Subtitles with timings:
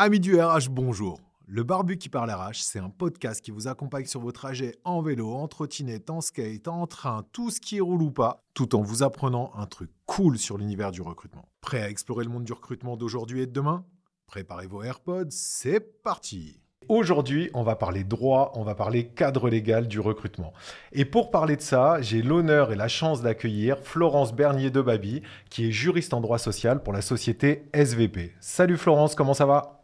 [0.00, 1.18] Amis du RH, bonjour.
[1.48, 5.02] Le Barbu qui parle RH, c'est un podcast qui vous accompagne sur vos trajets en
[5.02, 8.80] vélo, en trottinette, en skate, en train, tout ce qui roule ou pas, tout en
[8.80, 11.48] vous apprenant un truc cool sur l'univers du recrutement.
[11.62, 13.84] Prêt à explorer le monde du recrutement d'aujourd'hui et de demain?
[14.28, 19.88] Préparez vos AirPods, c'est parti Aujourd'hui, on va parler droit, on va parler cadre légal
[19.88, 20.52] du recrutement.
[20.92, 25.22] Et pour parler de ça, j'ai l'honneur et la chance d'accueillir Florence Bernier de Babi,
[25.50, 28.36] qui est juriste en droit social pour la société SVP.
[28.38, 29.77] Salut Florence, comment ça va?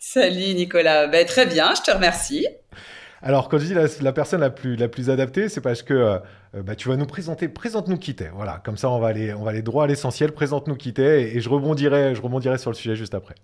[0.00, 2.46] Salut Nicolas, ben, très bien, je te remercie.
[3.20, 6.18] Alors, quand je dis la, personne la plus, la plus adaptée, c'est parce que euh,
[6.54, 8.30] bah, tu vas nous présenter, présente-nous qui t'es.
[8.32, 10.30] Voilà, comme ça, on va aller, on va aller droit à l'essentiel.
[10.30, 13.34] Présente-nous qui t'es et, je, rebondirai, je rebondirai sur le sujet juste après.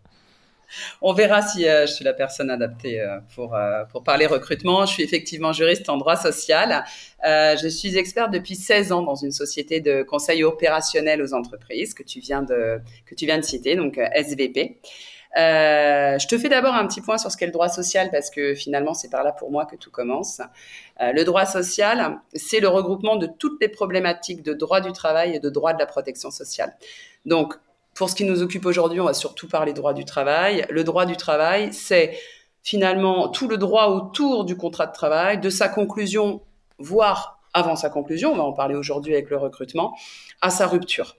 [1.02, 3.56] On verra si euh, je suis la personne adaptée euh, pour,
[3.90, 4.86] pour parler recrutement.
[4.86, 6.84] Je suis effectivement juriste en droit social.
[7.24, 12.04] je suis experte depuis 16 ans dans une société de conseil opérationnel aux entreprises que
[12.04, 14.78] tu viens de, que tu viens de citer, donc SVP.
[15.36, 18.30] Euh, je te fais d'abord un petit point sur ce qu'est le droit social parce
[18.30, 20.40] que finalement c'est par là pour moi que tout commence.
[21.00, 25.34] Euh, le droit social, c'est le regroupement de toutes les problématiques de droit du travail
[25.34, 26.76] et de droit de la protection sociale.
[27.26, 27.54] Donc
[27.94, 30.66] pour ce qui nous occupe aujourd'hui, on va surtout parler droit du travail.
[30.70, 32.18] Le droit du travail, c'est
[32.62, 36.42] finalement tout le droit autour du contrat de travail, de sa conclusion,
[36.78, 39.96] voire avant sa conclusion, on va en parler aujourd'hui avec le recrutement,
[40.40, 41.16] à sa rupture.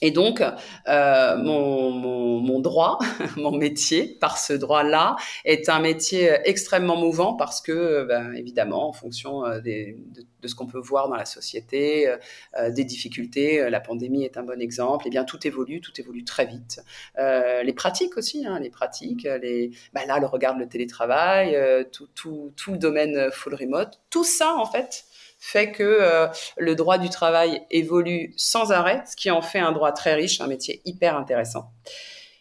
[0.00, 2.98] Et donc, euh, mon, mon, mon, droit,
[3.36, 8.92] mon métier, par ce droit-là, est un métier extrêmement mouvant parce que, ben, évidemment, en
[8.92, 12.08] fonction euh, des, de, ce qu'on peut voir dans la société,
[12.56, 15.80] euh, des difficultés, euh, la pandémie est un bon exemple, et eh bien tout évolue,
[15.80, 16.80] tout évolue très vite.
[17.18, 21.56] Euh, les pratiques aussi, hein, les pratiques, les, ben là, le regard le télétravail,
[21.92, 25.04] tout, tout, tout le domaine full remote, tout ça, en fait,
[25.38, 29.72] fait que euh, le droit du travail évolue sans arrêt, ce qui en fait un
[29.72, 31.70] droit très riche, un métier hyper intéressant.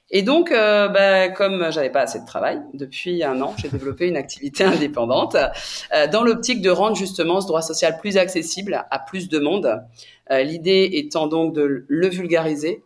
[0.10, 4.08] Et donc, euh, bah, comme j'avais pas assez de travail, depuis un an, j'ai développé
[4.08, 5.36] une activité indépendante
[5.94, 9.82] euh, dans l'optique de rendre justement ce droit social plus accessible à plus de monde.
[10.32, 12.84] Euh, l'idée étant donc de le vulgariser,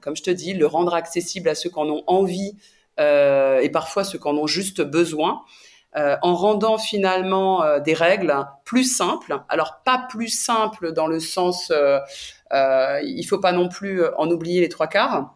[0.00, 2.56] comme je te dis, le rendre accessible à ceux qui en ont envie
[2.98, 5.42] et parfois ceux qui en ont juste besoin.
[5.96, 8.32] Euh, en rendant finalement euh, des règles
[8.64, 9.42] plus simples.
[9.48, 11.98] Alors pas plus simples dans le sens, euh,
[12.52, 15.34] euh, il faut pas non plus en oublier les trois quarts.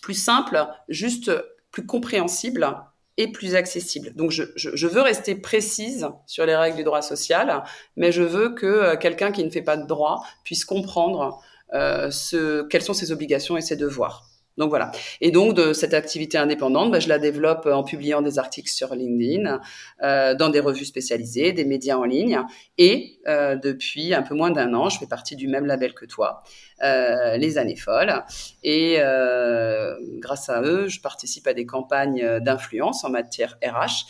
[0.00, 1.32] Plus simple, juste
[1.72, 2.72] plus compréhensible
[3.16, 4.14] et plus accessible.
[4.14, 7.64] Donc je, veux rester précise sur les règles du droit social,
[7.96, 11.42] mais je veux que quelqu'un qui ne fait pas de droit puisse comprendre
[11.72, 14.29] quelles sont ses obligations et ses devoirs.
[14.60, 14.92] Donc voilà.
[15.22, 18.94] Et donc de cette activité indépendante, bah, je la développe en publiant des articles sur
[18.94, 19.58] LinkedIn,
[20.02, 22.42] euh, dans des revues spécialisées, des médias en ligne.
[22.76, 26.04] Et euh, depuis un peu moins d'un an, je fais partie du même label que
[26.04, 26.42] toi,
[26.82, 28.22] euh, les années folles.
[28.62, 34.04] Et euh, grâce à eux, je participe à des campagnes d'influence en matière RH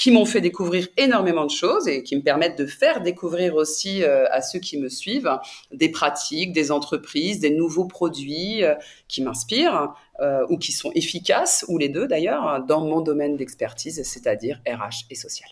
[0.00, 4.02] qui m'ont fait découvrir énormément de choses et qui me permettent de faire découvrir aussi
[4.02, 5.30] euh, à ceux qui me suivent
[5.72, 8.74] des pratiques, des entreprises, des nouveaux produits euh,
[9.08, 14.02] qui m'inspirent euh, ou qui sont efficaces, ou les deux d'ailleurs, dans mon domaine d'expertise,
[14.02, 15.50] c'est-à-dire RH et social.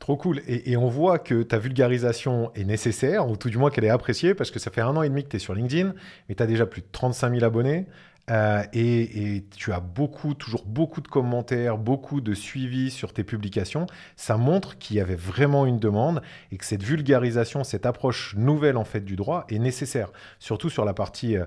[0.00, 0.42] Trop cool.
[0.46, 3.90] Et, et, on voit que ta vulgarisation est nécessaire, ou tout du moins qu'elle est
[3.90, 5.94] appréciée, parce que ça fait un an et demi que tu es sur LinkedIn,
[6.28, 7.86] mais tu as déjà plus de 35 000 abonnés.
[8.30, 13.86] Euh, et, tu as beaucoup, toujours beaucoup de commentaires, beaucoup de suivi sur tes publications.
[14.16, 16.22] Ça montre qu'il y avait vraiment une demande
[16.52, 20.84] et que cette vulgarisation, cette approche nouvelle en fait du droit est nécessaire, surtout sur
[20.84, 21.44] la partie euh,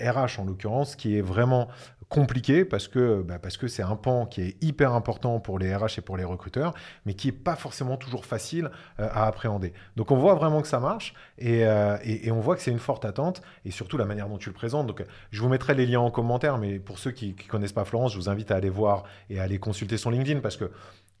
[0.00, 1.68] RH en l'occurrence, qui est vraiment
[2.10, 5.74] compliqué parce que bah parce que c'est un pan qui est hyper important pour les
[5.74, 6.74] RH et pour les recruteurs,
[7.06, 9.72] mais qui est pas forcément toujours facile euh, à appréhender.
[9.96, 12.72] Donc on voit vraiment que ça marche et, euh, et, et on voit que c'est
[12.72, 14.88] une forte attente et surtout la manière dont tu le présentes.
[14.88, 17.84] Donc je vous mettrai les liens en commentaire, mais pour ceux qui, qui connaissent pas
[17.84, 20.72] Florence, je vous invite à aller voir et à aller consulter son LinkedIn parce que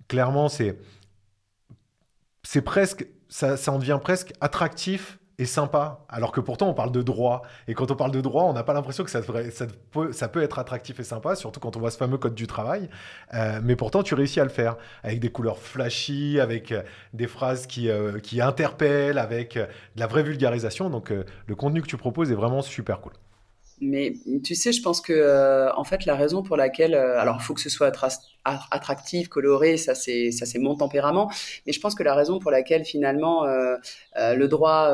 [0.08, 0.76] clairement c'est
[2.42, 7.02] c'est presque ça, ça en devient presque attractif sympa, alors que pourtant on parle de
[7.02, 7.42] droit.
[7.68, 11.00] Et quand on parle de droit, on n'a pas l'impression que ça, peut, être attractif
[11.00, 12.88] et sympa, surtout quand on voit ce fameux code du travail.
[13.34, 16.82] Euh, mais pourtant, tu réussis à le faire avec des couleurs flashy, avec euh,
[17.12, 19.66] des phrases qui, euh, qui interpellent, avec de
[19.96, 20.90] la vraie vulgarisation.
[20.90, 23.12] Donc le contenu que tu proposes est vraiment super cool.
[23.80, 27.38] Mais tu sais, je pense que euh, en fait la raison pour laquelle, euh, alors
[27.40, 27.90] il faut que ce soit
[28.44, 31.30] attractif, coloré, ça c'est ça c'est mon tempérament.
[31.66, 33.76] Mais je pense que la raison pour laquelle finalement euh,
[34.16, 34.92] le droit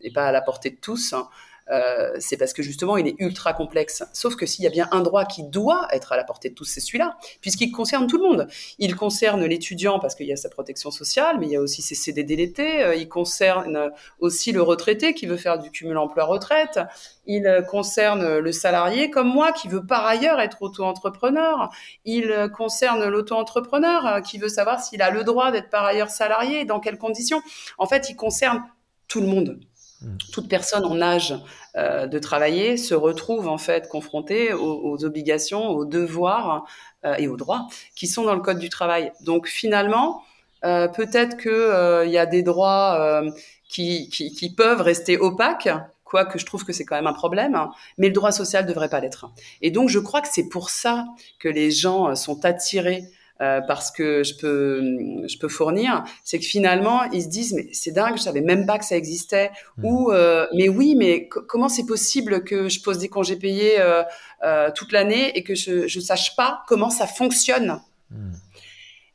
[0.00, 1.28] n'est pas à la portée de tous, hein,
[1.70, 4.02] euh, c'est parce que justement, il est ultra complexe.
[4.12, 6.54] Sauf que s'il y a bien un droit qui doit être à la portée de
[6.54, 8.48] tous, c'est celui-là, puisqu'il concerne tout le monde.
[8.78, 11.82] Il concerne l'étudiant parce qu'il y a sa protection sociale, mais il y a aussi
[11.82, 12.82] ses CDD l'été.
[12.82, 16.80] Euh, il concerne aussi le retraité qui veut faire du cumul emploi-retraite.
[17.26, 21.70] Il concerne le salarié comme moi qui veut par ailleurs être auto-entrepreneur.
[22.04, 26.80] Il concerne l'auto-entrepreneur qui veut savoir s'il a le droit d'être par ailleurs salarié, dans
[26.80, 27.40] quelles conditions.
[27.78, 28.64] En fait, il concerne
[29.06, 29.60] tout le monde.
[30.02, 30.16] Hmm.
[30.32, 31.34] Toute personne en âge
[31.76, 36.64] euh, de travailler se retrouve en fait confrontée aux, obligations, aux devoirs
[37.04, 39.12] euh, et aux droits qui sont dans le code du travail.
[39.20, 40.22] Donc finalement,
[40.64, 43.22] euh, peut-être que il y a des droits
[43.68, 45.68] qui, peuvent rester opaques,
[46.04, 47.68] quoique je trouve que c'est quand même un problème,
[47.98, 49.26] mais le droit social devrait pas l'être.
[49.60, 51.04] Et donc je crois que c'est pour ça
[51.38, 53.04] que les gens sont attirés
[53.40, 54.82] euh, parce que je peux,
[55.26, 58.66] je peux fournir, c'est que finalement, ils se disent, mais c'est dingue, je savais même
[58.66, 59.50] pas que ça existait.
[59.78, 59.84] Mmh.
[59.86, 64.02] Ou, euh, mais oui, mais comment c'est possible que je pose des congés payés euh,
[64.44, 67.80] euh toute l'année et que je ne sache pas comment ça fonctionne?
[68.10, 68.32] Mmh.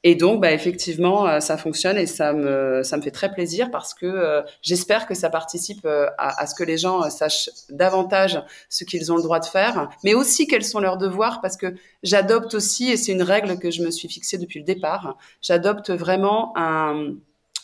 [0.07, 3.71] Et donc, bah, effectivement, euh, ça fonctionne et ça me, ça me fait très plaisir
[3.71, 7.49] parce que euh, j'espère que ça participe euh, à, à, ce que les gens sachent
[7.71, 11.57] davantage ce qu'ils ont le droit de faire, mais aussi quels sont leurs devoirs parce
[11.57, 11.73] que
[12.03, 15.89] j'adopte aussi, et c'est une règle que je me suis fixée depuis le départ, j'adopte
[15.89, 17.15] vraiment un,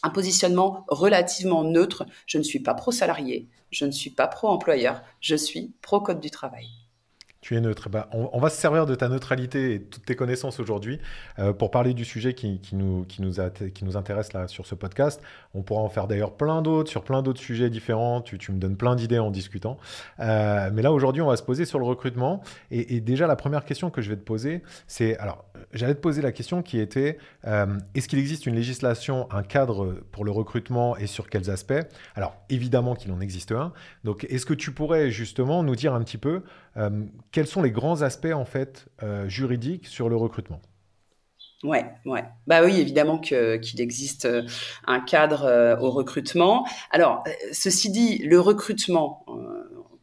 [0.02, 2.08] un positionnement relativement neutre.
[2.26, 6.81] Je ne suis pas pro-salarié, je ne suis pas pro-employeur, je suis pro-code du travail.
[7.42, 7.90] Tu es neutre.
[7.90, 11.00] Bah, on, va se servir de ta neutralité et de toutes tes connaissances aujourd'hui
[11.40, 13.40] euh, pour parler du sujet qui, nous, qui, nous
[13.98, 15.20] intéresse sur ce podcast.
[15.56, 18.22] On pourra en faire d'ailleurs plein d'autres sur plein d'autres sujets différents.
[18.22, 19.80] Tu, me donnes plein d'idées en discutant.
[20.20, 22.44] Euh, mais là aujourd'hui, on va se poser sur le recrutement.
[22.70, 26.22] Et, déjà, la première question que je vais te poser, c'est alors j'allais te poser
[26.22, 27.18] la question qui était
[27.48, 27.66] euh,
[27.96, 31.74] est-ce qu'il existe une législation, un cadre pour le recrutement et sur quels aspects?
[32.16, 33.74] Alors évidemment qu'il en existe un.
[34.04, 36.44] Donc est-ce que tu pourrais justement nous dire un petit peu
[37.32, 40.62] quels sont les grands aspects en fait euh, juridiques sur le recrutement?
[41.64, 42.24] Ouais, ouais.
[42.48, 44.44] Bah oui, évidemment qu'il existe euh,
[44.88, 46.66] un cadre euh, au recrutement.
[46.90, 49.26] Alors, ceci dit, le recrutement,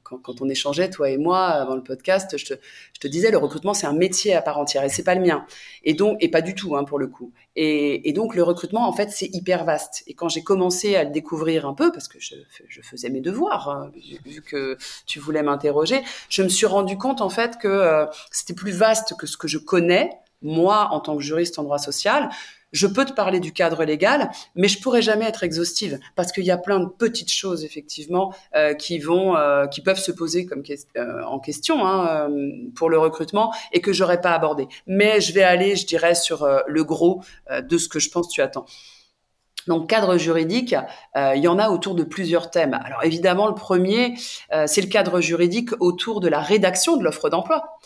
[0.08, 2.54] quand, on échangeait, toi et moi, avant le podcast, je
[3.00, 5.44] te, disais, le recrutement, c'est un métier à part entière et c'est pas le mien.
[5.84, 7.32] Et donc, et pas du tout, hein, pour le coup.
[7.56, 10.04] Et, donc, le recrutement, en fait, c'est hyper vaste.
[10.06, 12.34] Et quand j'ai commencé à le découvrir un peu, parce que je,
[12.82, 13.90] faisais mes devoirs, hein,
[14.24, 14.76] vu, que
[15.06, 19.14] tu voulais m'interroger, je me suis rendu compte, en fait, que euh, c'était plus vaste
[19.18, 20.10] que ce que je connais,
[20.42, 22.30] moi, en tant que juriste en droit social,
[22.72, 26.44] je peux te parler du cadre légal, mais je pourrais jamais être exhaustive parce qu'il
[26.44, 30.46] y a plein de petites choses effectivement euh, qui vont, euh, qui peuvent se poser
[30.46, 30.62] comme
[30.96, 32.28] euh, en question hein,
[32.74, 34.68] pour le recrutement et que j'aurais pas abordé.
[34.86, 38.42] Mais je vais aller, je dirais, sur le gros de ce que je pense tu
[38.42, 38.66] attends.
[39.66, 40.74] Donc, cadre juridique,
[41.14, 42.74] il y en a autour de plusieurs thèmes.
[42.84, 44.14] Alors, évidemment, le premier,
[44.66, 47.78] c'est le cadre juridique autour de la rédaction de l'offre d'emploi.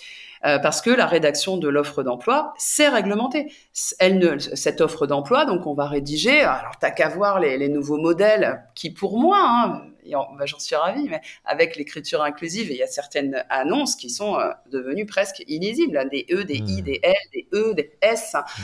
[0.44, 3.52] Euh, parce que la rédaction de l'offre d'emploi, c'est réglementé.
[4.00, 7.68] Elle ne, cette offre d'emploi, donc on va rédiger, alors t'as qu'à voir les, les,
[7.68, 12.76] nouveaux modèles qui, pour moi, hein, bah, j'en suis ravie, mais avec l'écriture inclusive, il
[12.76, 16.80] y a certaines annonces qui sont euh, devenues presque illisibles, hein, des E, des I,
[16.80, 16.84] mmh.
[16.84, 18.34] des L, des E, des S.
[18.34, 18.62] Mmh.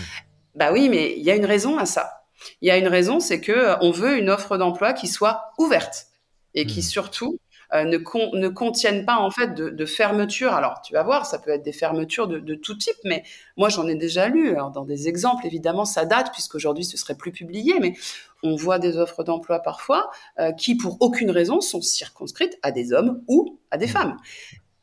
[0.56, 2.24] Bah oui, mais il y a une raison à ça.
[2.60, 5.52] Il y a une raison, c'est que euh, on veut une offre d'emploi qui soit
[5.58, 6.06] ouverte
[6.54, 6.82] et qui mmh.
[6.82, 7.38] surtout
[7.74, 7.98] euh, ne,
[8.36, 10.52] ne contiennent pas en fait de, de fermeture.
[10.52, 13.22] Alors tu vas voir, ça peut être des fermetures de, de tout type, mais
[13.56, 14.50] moi j'en ai déjà lu.
[14.50, 17.94] Alors, dans des exemples, évidemment, ça date puisqu'aujourd'hui ce serait plus publié, mais
[18.42, 22.92] on voit des offres d'emploi parfois euh, qui, pour aucune raison, sont circonscrites à des
[22.92, 23.90] hommes ou à des mmh.
[23.90, 24.16] femmes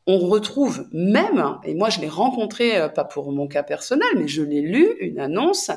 [0.07, 4.27] on retrouve même, et moi je l'ai rencontré, euh, pas pour mon cas personnel, mais
[4.27, 5.71] je l'ai lu, une annonce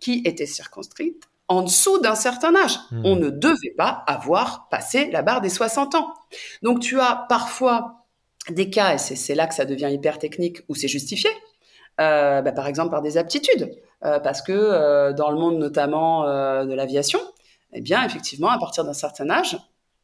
[0.00, 2.78] qui était circonscrite en dessous d'un certain âge.
[2.90, 3.02] Hmm.
[3.04, 6.14] On ne devait pas avoir passé la barre des 60 ans.
[6.62, 8.06] Donc tu as parfois
[8.50, 11.30] des cas, et c'est là que ça devient hyper technique, où c'est justifié,
[12.00, 13.70] euh, bah, par exemple par des aptitudes,
[14.04, 16.24] euh, parce que euh, dans le monde notamment
[16.64, 17.20] de l'aviation,
[17.72, 19.58] eh bien effectivement, à partir d'un certain âge,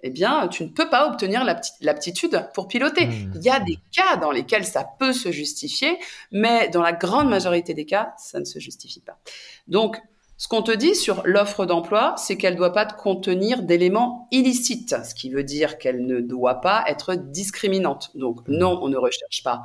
[0.07, 1.47] eh bien, tu ne peux pas obtenir
[1.81, 3.07] l'aptitude pour piloter.
[3.07, 3.33] Hmm.
[3.37, 5.99] Il y a des cas dans lesquels ça peut se justifier,
[6.31, 9.19] mais dans la grande majorité des cas, ça ne se justifie pas.
[9.67, 9.99] Donc,
[10.37, 14.97] ce qu'on te dit sur l'offre d'emploi, c'est qu'elle ne doit pas contenir d'éléments illicites,
[15.05, 18.11] ce qui veut dire qu'elle ne doit pas être discriminante.
[18.15, 19.63] Donc non, on ne recherche pas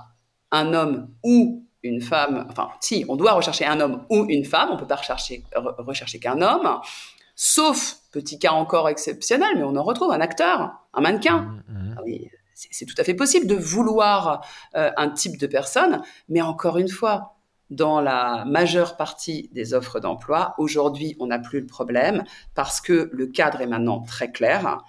[0.52, 2.46] un homme ou une femme.
[2.50, 5.44] Enfin, si, on doit rechercher un homme ou une femme, on ne peut pas rechercher,
[5.56, 6.80] rechercher qu'un homme,
[7.36, 11.62] sauf, petit cas encore exceptionnel, mais on en retrouve un acteur, un mannequin.
[11.68, 11.96] Mmh, mmh.
[11.98, 12.02] Ah
[12.72, 14.46] c'est tout à fait possible de vouloir
[14.76, 17.39] euh, un type de personne, mais encore une fois,
[17.70, 20.56] dans la majeure partie des offres d'emploi.
[20.58, 22.24] Aujourd'hui, on n'a plus le problème
[22.56, 24.80] parce que le cadre est maintenant très clair.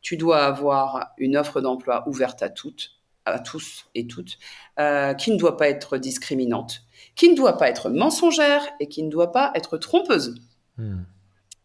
[0.00, 4.38] Tu dois avoir une offre d'emploi ouverte à toutes, à tous et toutes,
[4.78, 6.82] euh, qui ne doit pas être discriminante,
[7.14, 10.40] qui ne doit pas être mensongère et qui ne doit pas être trompeuse.
[10.78, 11.02] Hmm.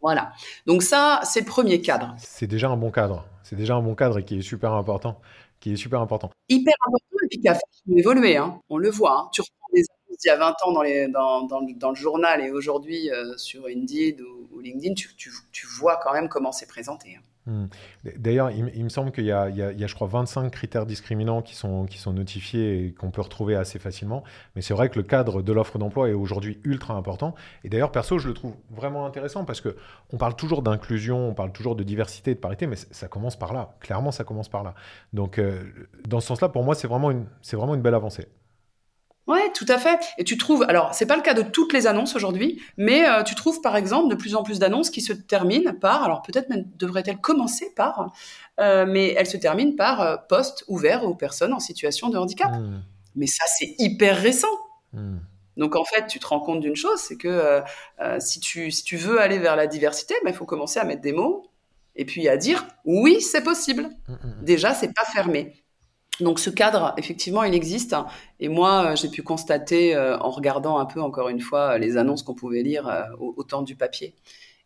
[0.02, 0.32] Voilà.
[0.66, 2.14] Donc ça, c'est le premier cadre.
[2.18, 3.24] C'est déjà un bon cadre.
[3.42, 5.20] C'est déjà un bon cadre et qui est super important.
[5.58, 6.30] Qui est super important.
[6.48, 7.58] Hyper important et puis qui a
[7.96, 8.36] évolué.
[8.36, 8.60] Hein.
[8.68, 9.18] On le voit.
[9.18, 9.28] Hein.
[9.32, 9.82] Tu reprends des
[10.18, 14.94] d'il y a 20 ans dans, le journal et aujourd'hui euh, sur Indeed ou, LinkedIn,
[14.94, 17.16] tu, vois quand même comment c'est présenté.
[17.16, 17.22] Hein.
[17.46, 17.66] Hmm.
[18.16, 22.86] D'ailleurs, il, me semble qu'il y, a, je crois, 25 critères discriminants qui sont, notifiés
[22.86, 24.24] et qu'on peut retrouver assez facilement.
[24.56, 27.36] Mais c'est vrai que le cadre de l'offre d'emploi est aujourd'hui ultra important.
[27.62, 29.76] Et d'ailleurs, perso, je le trouve vraiment intéressant parce que
[30.12, 33.36] on parle toujours d'inclusion, on parle toujours de diversité et de parité, mais ça commence
[33.36, 33.76] par là.
[33.78, 34.74] Clairement, ça commence par là.
[35.12, 35.62] Donc, euh,
[36.08, 38.26] dans ce sens-là, pour moi, c'est vraiment une belle avancée.
[39.26, 39.98] Ouais, tout à fait.
[40.18, 43.24] Et tu trouves, alors c'est pas le cas de toutes les annonces aujourd'hui, mais euh,
[43.24, 46.48] tu trouves par exemple de plus en plus d'annonces qui se terminent par, alors peut-être
[46.48, 48.12] même devrait-elle commencer par,
[48.60, 52.52] euh, mais elles se terminent par euh, poste ouvert aux personnes en situation de handicap.
[52.52, 52.82] Mmh.
[53.16, 54.46] Mais ça c'est hyper récent.
[54.92, 55.16] Mmh.
[55.56, 57.62] Donc en fait, tu te rends compte d'une chose, c'est que
[58.18, 61.00] si tu si tu veux aller vers la diversité, ben, il faut commencer à mettre
[61.00, 61.50] des mots
[61.96, 63.88] et puis à dire oui, c'est possible.
[64.06, 65.54] Mmh, Déjà, c'est pas fermé.
[66.20, 67.94] Donc ce cadre, effectivement, il existe.
[68.40, 71.96] Et moi, euh, j'ai pu constater, euh, en regardant un peu, encore une fois, les
[71.96, 74.14] annonces qu'on pouvait lire euh, au, temps du papier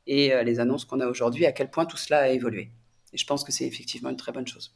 [0.06, 2.70] et les annonces qu'on a aujourd'hui, à quel point tout cela a évolué.
[3.12, 4.74] Et je pense que c'est effectivement une très bonne chose.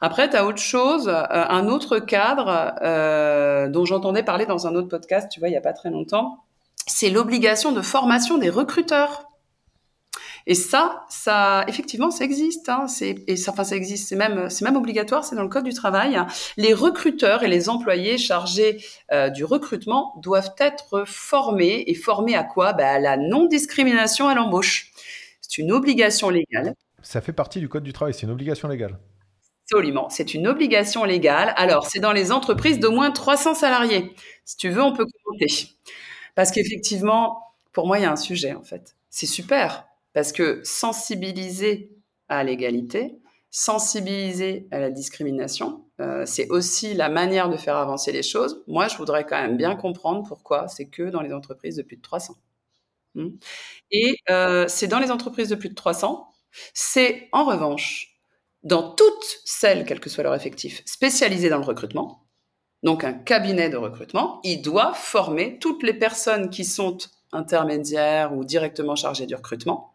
[0.00, 5.28] Après, tu as autre chose, un autre cadre dont j'entendais parler dans un autre podcast,
[5.32, 6.44] tu vois, il n'y a pas très longtemps,
[6.86, 9.27] c'est l'obligation de formation des recruteurs.
[10.50, 12.70] Et ça, ça, effectivement, ça existe.
[12.70, 14.08] Hein, et ça, enfin, ça existe.
[14.08, 15.22] C'est même, c'est même obligatoire.
[15.22, 16.18] C'est dans le code du travail.
[16.56, 21.84] Les recruteurs et les employés chargés euh, du recrutement doivent être formés.
[21.86, 22.72] Et formés à quoi?
[22.72, 24.90] Bah, À la non-discrimination à l'embauche.
[25.42, 26.74] C'est une obligation légale.
[27.02, 28.14] Ça fait partie du code du travail.
[28.14, 28.98] C'est une obligation légale.
[29.70, 31.52] Absolument, c'est une obligation légale.
[31.56, 34.14] Alors, c'est dans les entreprises d'au moins 300 salariés.
[34.46, 35.68] Si tu veux, on peut commenter.
[36.34, 38.96] Parce qu'effectivement, pour moi, il y a un sujet, en fait.
[39.10, 39.87] C'est super.
[40.12, 41.90] Parce que sensibiliser
[42.28, 48.22] à l'égalité, sensibiliser à la discrimination, euh, c'est aussi la manière de faire avancer les
[48.22, 48.62] choses.
[48.66, 51.96] Moi, je voudrais quand même bien comprendre pourquoi c'est que dans les entreprises de plus
[51.96, 52.34] de 300.
[53.14, 53.30] Hmm.
[53.90, 56.28] Et euh, c'est dans les entreprises de plus de 300.
[56.72, 58.18] C'est en revanche
[58.62, 62.24] dans toutes celles, quel que soit leur effectif, spécialisées dans le recrutement.
[62.82, 66.98] Donc un cabinet de recrutement, il doit former toutes les personnes qui sont
[67.32, 69.92] intermédiaires ou directement chargées du recrutement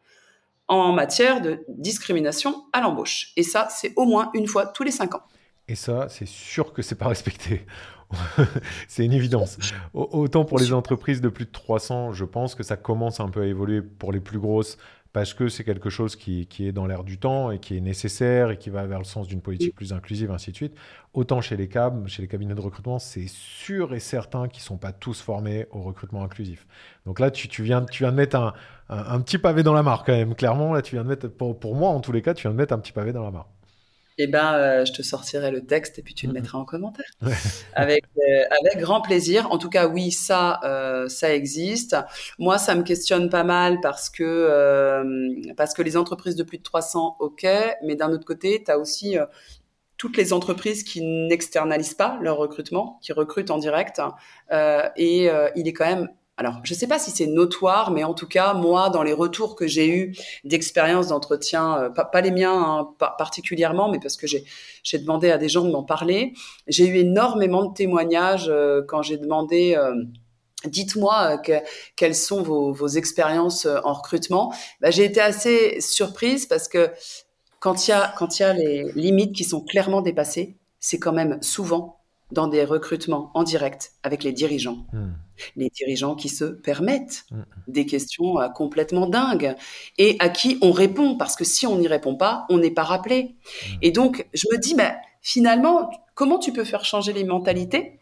[0.67, 3.33] en matière de discrimination à l'embauche.
[3.35, 5.23] Et ça, c'est au moins une fois tous les cinq ans.
[5.67, 7.65] Et ça, c'est sûr que c'est pas respecté.
[8.87, 9.57] c'est une évidence.
[9.93, 13.41] Autant pour les entreprises de plus de 300, je pense que ça commence un peu
[13.41, 14.77] à évoluer pour les plus grosses
[15.13, 18.49] parce que c'est quelque chose qui, est dans l'air du temps et qui est nécessaire
[18.49, 20.75] et qui va vers le sens d'une politique plus inclusive, ainsi de suite.
[21.13, 24.65] Autant chez les CAB, chez les cabinets de recrutement, c'est sûr et certain qu'ils ne
[24.65, 26.65] sont pas tous formés au recrutement inclusif.
[27.05, 28.55] Donc là, tu, viens, tu viens de mettre
[28.89, 30.73] un, petit pavé dans la mare quand même, clairement.
[30.73, 32.57] Là, tu viens de mettre, pour, pour moi en tous les cas, tu viens de
[32.57, 33.47] mettre un petit pavé dans la mare
[34.17, 37.05] eh ben, euh, je te sortirai le texte et puis tu le mettras en commentaire.
[37.73, 39.51] avec, euh, avec grand plaisir.
[39.51, 41.95] En tout cas, oui, ça, euh, ça existe.
[42.39, 46.63] Moi, ça me questionne pas mal parce que, parce que les entreprises de plus de
[46.63, 47.47] 300, ok,
[47.83, 49.17] mais d'un autre côté, tu as aussi
[49.97, 54.01] toutes les entreprises qui n'externalisent pas leur recrutement, qui recrutent en direct.
[54.97, 58.15] et il est quand même alors, je ne sais pas si c'est notoire, mais en
[58.15, 62.59] tout cas, moi, dans les retours que j'ai eus d'expériences d'entretien, euh, pas, les miens
[62.59, 66.33] hein, particulièrement, mais parce que j'ai demandé à des gens de m'en parler,
[66.67, 69.75] j'ai eu énormément de témoignages euh, quand j'ai demandé...
[69.77, 69.93] Euh,
[70.65, 71.41] dites-moi
[71.97, 74.53] quelles sont vos, expériences en recrutement.
[74.79, 76.89] Bah, j'ai été assez surprise parce que
[77.59, 80.99] quand il y a quand il y a les limites qui sont clairement dépassées, c'est
[80.99, 81.99] quand même souvent
[82.31, 84.85] dans des recrutements en direct avec les dirigeants.
[84.93, 85.11] Hmm.
[85.55, 87.43] Les dirigeants qui se permettent hmm.
[87.67, 89.55] des questions euh, complètement dingues
[89.97, 92.83] et à qui on répond parce que si on n'y répond pas, on n'est pas
[92.83, 93.35] rappelé.
[93.43, 93.77] Hmm.
[93.81, 97.99] Et donc, je me dis, mais finalement, comment tu peux faire changer les mentalités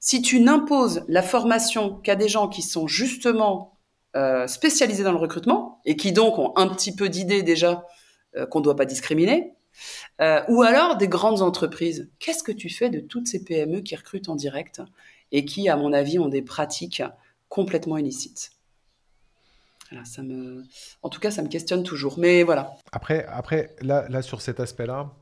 [0.00, 3.78] si tu n'imposes la formation qu'à des gens qui sont justement
[4.16, 7.84] euh, spécialisés dans le recrutement et qui donc ont un petit peu d'idée déjà
[8.36, 9.52] euh, qu'on ne doit pas discriminer
[10.20, 12.10] euh, ou alors des grandes entreprises.
[12.18, 14.82] Qu'est-ce que tu fais de toutes ces PME qui recrutent en direct?
[15.32, 17.02] Et qui, à mon avis, ont des pratiques
[17.48, 18.50] complètement illicites.
[21.02, 22.18] En tout cas, ça me questionne toujours.
[22.18, 22.74] Mais voilà.
[22.92, 25.12] Après, après là, là sur cet aspect-là,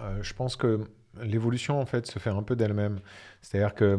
[0.00, 0.80] euh, je pense que
[1.22, 3.00] l'évolution en fait se fait un peu d'elle-même.
[3.42, 3.98] C'est-à-dire que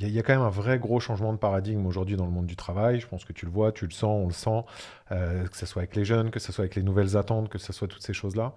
[0.00, 2.46] il y, a quand même un vrai gros changement de paradigme aujourd'hui dans le monde
[2.46, 2.98] du travail.
[2.98, 4.64] Je pense que tu le vois, tu le sens, on le sent,
[5.12, 7.58] euh, que ce soit avec les jeunes, que ce soit avec les nouvelles attentes, que
[7.58, 8.54] ce soit toutes ces choses-là.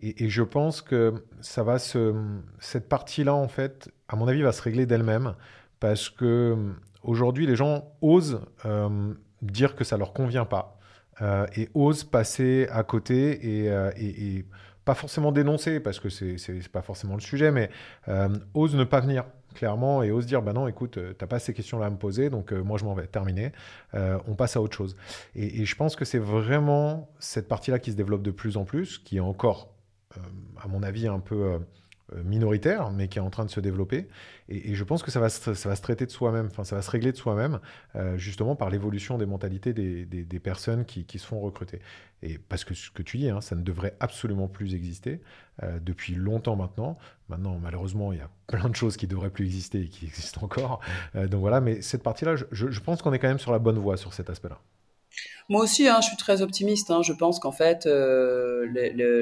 [0.00, 2.14] Et, je pense que ça va se,
[2.58, 5.34] cette partie-là en fait, à mon avis, va se régler d'elle-même
[5.80, 10.78] parce que aujourd'hui les gens osent euh, dire que ça leur convient pas.
[11.22, 14.44] Euh, et osent passer à côté et, et
[14.84, 17.70] pas forcément dénoncer, parce que c'est n'est pas forcément le sujet, mais
[18.08, 19.24] euh, ose ne pas venir
[19.54, 21.96] clairement et ose dire bah non écoute euh, t'as pas ces questions là à me
[21.96, 23.52] poser donc euh, moi je m'en vais terminé.
[23.92, 24.96] On passe à autre chose.
[25.36, 28.64] Et, je pense que c'est vraiment cette partie là qui se développe de plus en
[28.64, 29.70] plus qui est encore
[30.62, 31.58] à mon avis un peu
[32.12, 34.08] minoritaire, mais qui est en train de se développer.
[34.48, 36.76] Et, je pense que ça va se, ça va se traiter de soi-même, enfin ça
[36.76, 37.60] va se régler de soi-même,
[37.96, 41.80] euh, justement par l'évolution des mentalités des, des, personnes qui, qui, se font recruter.
[42.22, 45.20] Et parce que ce que tu dis, hein, ça ne devrait absolument plus exister
[45.62, 46.98] euh, depuis longtemps maintenant.
[47.28, 50.42] Maintenant, malheureusement, il y a plein de choses qui devraient plus exister et qui existent
[50.44, 50.80] encore.
[51.14, 53.78] donc voilà, mais cette partie-là, je, je pense qu'on est quand même sur la bonne
[53.78, 54.60] voie sur cet aspect-là.
[55.50, 56.90] Moi aussi, hein, je suis très optimiste.
[56.90, 57.02] Hein.
[57.02, 58.66] Je pense qu'en fait, euh,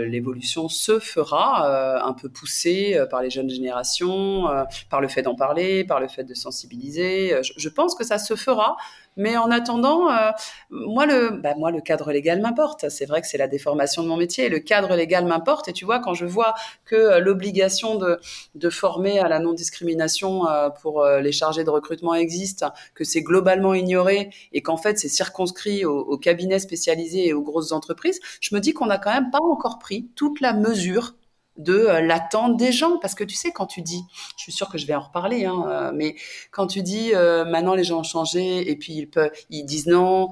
[0.07, 4.45] l'évolution se fera, euh, un peu poussée euh, par les jeunes générations,
[4.89, 7.41] par le fait d'en parler, par le fait de sensibiliser.
[7.43, 8.77] je, pense que ça se fera.
[9.17, 10.31] Mais en attendant, euh,
[10.71, 12.89] moi, le, bah, moi, le cadre légal m'importe.
[12.89, 14.49] C'est vrai que c'est la déformation de mon métier.
[14.49, 15.69] Le cadre légal m'importe.
[15.69, 16.55] Et tu vois, quand je vois
[16.85, 18.19] que euh, l'obligation de,
[18.55, 22.65] de former à la non-discrimination euh, pour les chargés de recrutement existe,
[22.95, 27.43] que c'est globalement ignoré et qu'en fait, c'est circonscrit aux, aux cabinets spécialisés et aux
[27.43, 31.15] grosses entreprises, je me dis qu'on n'a quand même pas encore pris toute la mesure
[31.57, 32.99] de euh, l'attente des gens.
[32.99, 34.03] Parce que tu sais, quand tu dis,
[34.37, 36.15] je suis sûre que je vais en reparler, hein, euh, mais
[36.51, 39.87] quand tu dis euh, maintenant les gens ont changé et puis ils, peuvent, ils disent
[39.87, 40.31] non,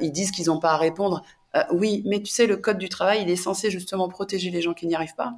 [0.00, 1.22] ils disent qu'ils n'ont pas à répondre.
[1.72, 4.74] oui, mais tu sais, le code du travail, il est censé justement protéger les gens
[4.74, 5.34] qui n'y arrivent pas.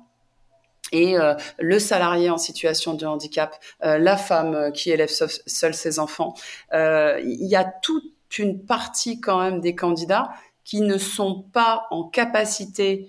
[0.92, 1.16] Et
[1.58, 6.34] le salarié en situation de handicap, la femme qui élève seule ses enfants,
[6.72, 8.04] il y a toute
[8.38, 10.30] une partie quand même des candidats
[10.64, 13.08] qui ne sont pas en capacité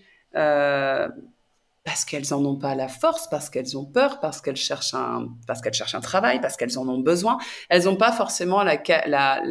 [1.84, 5.30] parce qu'elles en ont pas la force, parce qu'elles ont peur, parce qu'elles cherchent un,
[5.48, 7.38] parce qu'elles cherchent un travail, parce qu'elles en ont besoin.
[7.70, 9.42] Elles n'ont pas forcément la, la,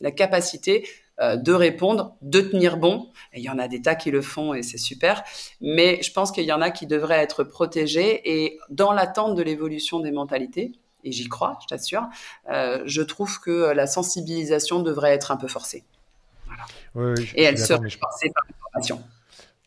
[0.00, 0.88] la, capacité
[1.20, 3.10] euh, de répondre, de tenir bon.
[3.34, 5.24] il y en a des tas qui le font et c'est super.
[5.60, 9.42] Mais je pense qu'il y en a qui devraient être protégés et dans l'attente de
[9.42, 12.06] l'évolution des mentalités, et j'y crois, je t'assure,
[12.50, 15.84] euh, je trouve que la sensibilisation devrait être un peu forcée.
[16.94, 17.14] Voilà.
[17.34, 19.02] et elle serait forcée par l'information.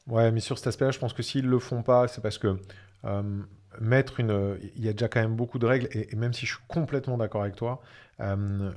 [0.10, 2.58] Ouais, mais sur cet aspect-là, je pense que s'ils le font pas, c'est parce que
[3.06, 3.42] euh,
[3.80, 4.58] mettre une.
[4.76, 7.18] Il y a déjà quand même beaucoup de règles, et, même si je suis complètement
[7.18, 7.82] d'accord avec toi,
[8.20, 8.72] euh,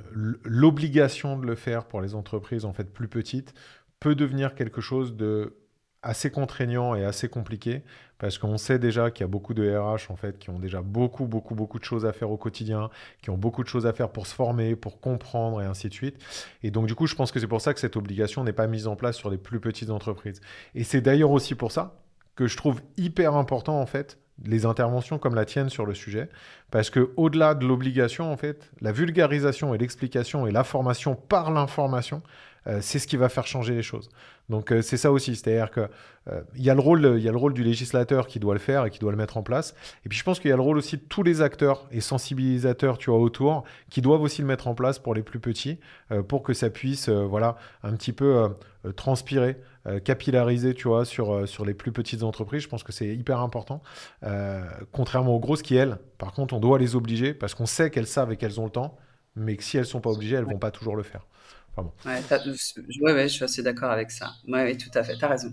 [0.45, 3.55] l'obligation de le faire pour les entreprises en fait plus petites
[3.99, 5.57] peut devenir quelque chose de
[6.03, 7.83] assez contraignant et assez compliqué
[8.19, 10.81] parce qu'on sait déjà qu'il y a beaucoup de RH en fait qui ont déjà
[10.81, 13.93] beaucoup beaucoup beaucoup de choses à faire au quotidien, qui ont beaucoup de choses à
[13.93, 16.17] faire pour se former, pour comprendre et ainsi de suite.
[16.63, 18.67] Et donc du coup, je pense que c'est pour ça que cette obligation n'est pas
[18.67, 20.41] mise en place sur les plus petites entreprises.
[20.75, 21.97] Et c'est d'ailleurs aussi pour ça
[22.35, 26.29] que je trouve hyper important en fait les interventions comme la tienne sur le sujet,
[26.71, 31.51] parce que au-delà de l'obligation, en fait, la vulgarisation et l'explication et la formation par
[31.51, 32.23] l'information,
[32.67, 34.09] euh, c'est ce qui va faire changer les choses.
[34.49, 35.89] Donc euh, c'est ça aussi, c'est-à-dire que
[36.31, 38.55] euh, il y a le rôle, il y a le rôle du législateur qui doit
[38.55, 39.75] le faire et qui doit le mettre en place.
[40.05, 42.01] Et puis je pense qu'il y a le rôle aussi de tous les acteurs et
[42.01, 45.79] sensibilisateurs, tu vois, autour, qui doivent aussi le mettre en place pour les plus petits,
[46.29, 48.51] pour que ça puisse, voilà, un petit peu
[48.95, 49.59] transpirer,
[50.05, 52.63] capillariser, tu vois, sur sur les plus petites entreprises.
[52.63, 53.83] Je pense que c'est hyper important.
[54.93, 58.07] contrairement aux grosses qui elles, par contre, on doit les obliger parce qu'on sait qu'elles
[58.07, 58.97] savent et qu'elles ont le temps,
[59.35, 61.27] mais que si elles sont pas obligées, elles vont pas toujours le faire.
[63.01, 64.33] Ouais, je suis assez d'accord avec ça.
[64.47, 65.53] Oui, tout à fait, tu as raison.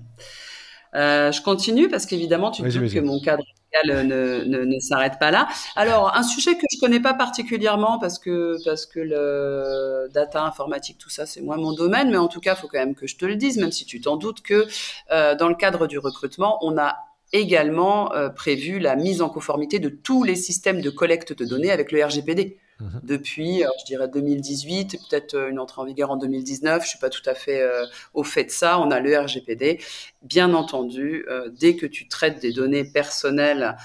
[0.95, 5.19] Euh, je continue parce qu'évidemment, tu dis que mon cadre légal ne, ne, ne s'arrête
[5.19, 5.47] pas là.
[5.75, 10.97] Alors, un sujet que je connais pas particulièrement parce que, parce que le data informatique,
[10.97, 13.07] tout ça, c'est moins mon domaine, mais en tout cas, il faut quand même que
[13.07, 14.67] je te le dise, même si tu t'en doutes, que
[15.11, 16.95] euh, dans le cadre du recrutement, on a
[17.31, 21.71] également euh, prévu la mise en conformité de tous les systèmes de collecte de données
[21.71, 22.57] avec le RGPD.
[22.79, 23.01] Mhm.
[23.03, 26.83] depuis, je dirais 2018, peut-être euh, une entrée en vigueur en 2019.
[26.83, 28.79] Je suis pas tout à fait euh, au fait de ça.
[28.79, 29.79] On a le RGPD.
[30.21, 33.75] Bien entendu, euh, dès que tu traites des données personnelles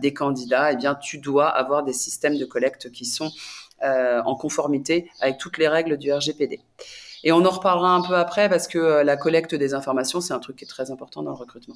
[0.00, 3.30] des candidats, eh bien, tu dois avoir des systèmes de collecte qui sont
[3.82, 6.60] en conformité avec toutes les règles du RGPD.
[7.22, 10.38] Et on en reparlera un peu après parce que la collecte des informations, c'est un
[10.38, 11.74] truc qui est très important dans le recrutement.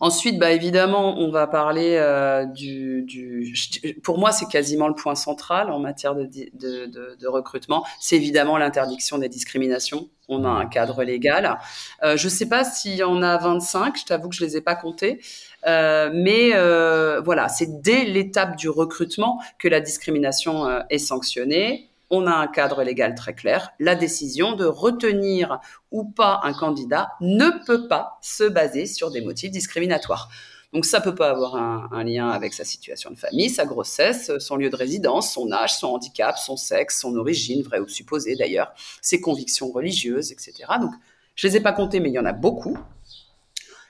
[0.00, 3.54] Ensuite, bah, évidemment, on va parler euh, du, du,
[4.02, 7.84] Pour moi, c'est quasiment le point central en matière de, de, de, de recrutement.
[8.00, 10.08] C'est évidemment l'interdiction des discriminations.
[10.28, 11.58] On a un cadre légal.
[12.02, 14.56] Euh, je ne sais pas s'il y en a 25, je t'avoue que je les
[14.56, 15.20] ai pas comptés.
[15.66, 22.26] Euh, mais euh, voilà, c'est dès l'étape du recrutement que la discrimination est sanctionnée on
[22.26, 23.70] a un cadre légal très clair.
[23.78, 29.20] La décision de retenir ou pas un candidat ne peut pas se baser sur des
[29.20, 30.28] motifs discriminatoires.
[30.72, 34.56] Donc ça peut pas avoir un, lien avec sa situation de famille, sa grossesse, son
[34.56, 38.72] lieu de résidence, son âge, son handicap, son sexe, son origine, vraie ou supposée d'ailleurs,
[39.00, 40.54] ses convictions religieuses, etc.
[40.80, 40.90] Donc
[41.34, 42.76] je les ai pas comptés, mais il y en a beaucoup.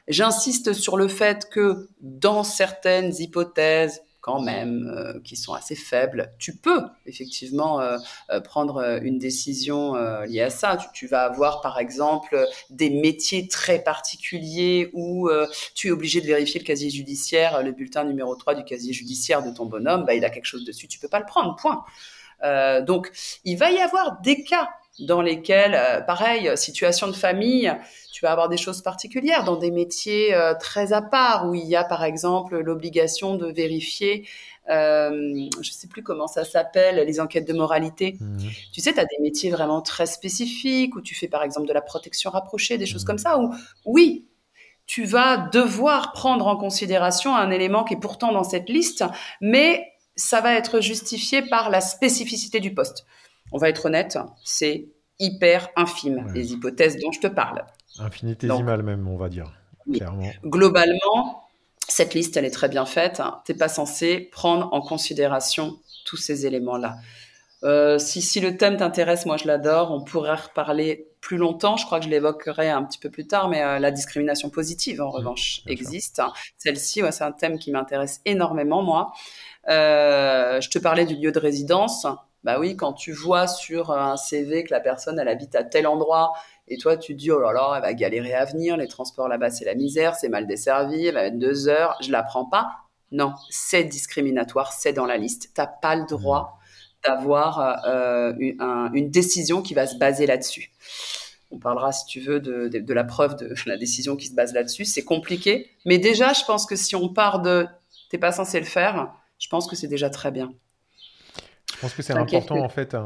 [0.06, 6.32] J'insiste sur le fait que dans certaines hypothèses, quand même, euh, qui sont assez faibles,
[6.40, 7.96] tu peux effectivement euh,
[8.30, 10.76] euh, prendre une décision liée à ça.
[10.92, 15.30] Tu, vas avoir par exemple des métiers très particuliers où
[15.76, 19.44] tu es obligé de vérifier le casier judiciaire, le bulletin numéro 3 du casier judiciaire
[19.44, 21.84] de ton bonhomme, bah, il a quelque chose dessus, tu peux pas le prendre, point.
[22.82, 23.12] donc,
[23.44, 27.72] il va y avoir des cas dans lesquels, pareil, situation de famille,
[28.16, 31.66] tu vas avoir des choses particulières dans des métiers euh, très à part où il
[31.66, 34.26] y a par exemple l'obligation de vérifier,
[34.70, 35.10] euh,
[35.60, 38.16] je sais plus comment ça s'appelle, les enquêtes de moralité.
[38.18, 38.38] Mmh.
[38.72, 41.74] Tu sais, tu as des métiers vraiment très spécifiques où tu fais par exemple de
[41.74, 43.06] la protection rapprochée, des choses mmh.
[43.06, 43.52] comme ça, où
[43.84, 44.24] oui,
[44.86, 49.04] tu vas devoir prendre en considération un élément qui est pourtant dans cette liste,
[49.42, 53.04] mais ça va être justifié par la spécificité du poste.
[53.52, 57.64] On va être honnête, c'est hyper infime, les hypothèses dont je te parle.
[57.98, 59.52] Infinitésimal même, on va dire,
[59.90, 60.30] clairement.
[60.44, 61.48] Globalement,
[61.88, 63.22] cette liste, elle est très bien faite.
[63.44, 66.96] Tu n'es pas censé prendre en considération tous ces éléments-là.
[67.64, 71.86] Euh, si, si, le thème t'intéresse, moi je l'adore, on pourrait reparler plus longtemps, je
[71.86, 75.10] crois que je l'évoquerai un petit peu plus tard, mais euh, la discrimination positive, en
[75.10, 76.20] revanche, existe.
[76.58, 79.12] Celle-ci, c'est un thème qui m'intéresse énormément, moi.
[79.68, 82.06] Euh, je te parlais du lieu de résidence.
[82.46, 85.84] Bah oui, quand tu vois sur un CV que la personne, elle habite à tel
[85.84, 86.32] endroit
[86.68, 89.26] et toi, tu te dis, oh là là, elle va galérer à venir, les transports
[89.26, 92.44] là-bas, c'est la misère, c'est mal desservi, elle va mettre deux heures, je la prends
[92.44, 92.68] pas.
[93.10, 95.50] Non, c'est discriminatoire, c'est dans la liste.
[95.56, 96.60] Tu n'as pas le droit
[97.04, 100.70] d'avoir euh, une, décision qui va se baser là-dessus.
[101.50, 104.54] On parlera, si tu veux, de, de, la preuve de la décision qui se base
[104.54, 104.84] là-dessus.
[104.84, 107.66] C'est compliqué, mais déjà, je pense que si on part de
[108.08, 110.52] t'es pas censé le faire, je pense que c'est déjà très bien.
[111.76, 112.96] Je pense que c'est important en fait,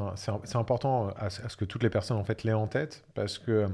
[0.44, 3.50] c'est important à, ce que toutes les personnes en fait l'aient en tête parce que
[3.50, 3.68] euh,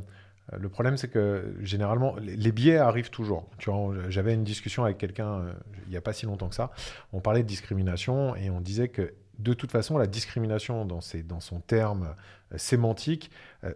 [0.59, 3.46] le problème c'est que généralement les biais arrivent toujours.
[3.59, 5.52] Tu vois, j'avais une discussion avec quelqu'un euh,
[5.87, 6.70] il n'y a pas si longtemps que ça.
[7.12, 11.40] On parlait de discrimination et on disait que de toute façon, la discrimination dans, dans
[11.40, 12.14] son terme
[12.54, 13.30] euh, sémantique,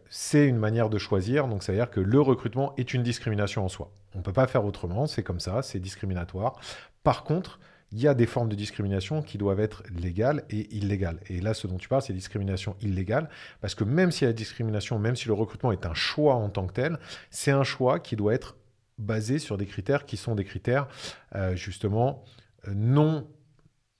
[0.08, 1.48] c'est une manière de choisir.
[1.48, 3.90] Donc, ça veut dire que le recrutement est une discrimination en soi.
[4.14, 6.58] On ne peut pas faire autrement, c'est comme ça, c'est discriminatoire.
[7.02, 7.60] Par contre,
[7.92, 11.18] il y a des formes de discrimination qui doivent être légales et illégales.
[11.28, 13.28] Et là, ce dont tu parles, c'est discrimination illégale,
[13.60, 16.66] parce que même si la discrimination, même si le recrutement est un choix en tant
[16.66, 16.98] que tel,
[17.30, 18.56] c'est un choix qui doit être
[18.98, 20.86] basé sur des critères qui sont des critères,
[21.34, 22.24] euh, justement,
[22.68, 23.28] euh, non...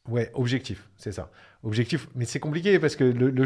[0.09, 1.31] Ouais, objectifs, c'est ça.
[1.63, 3.45] Objectif, mais c'est compliqué parce que le, le,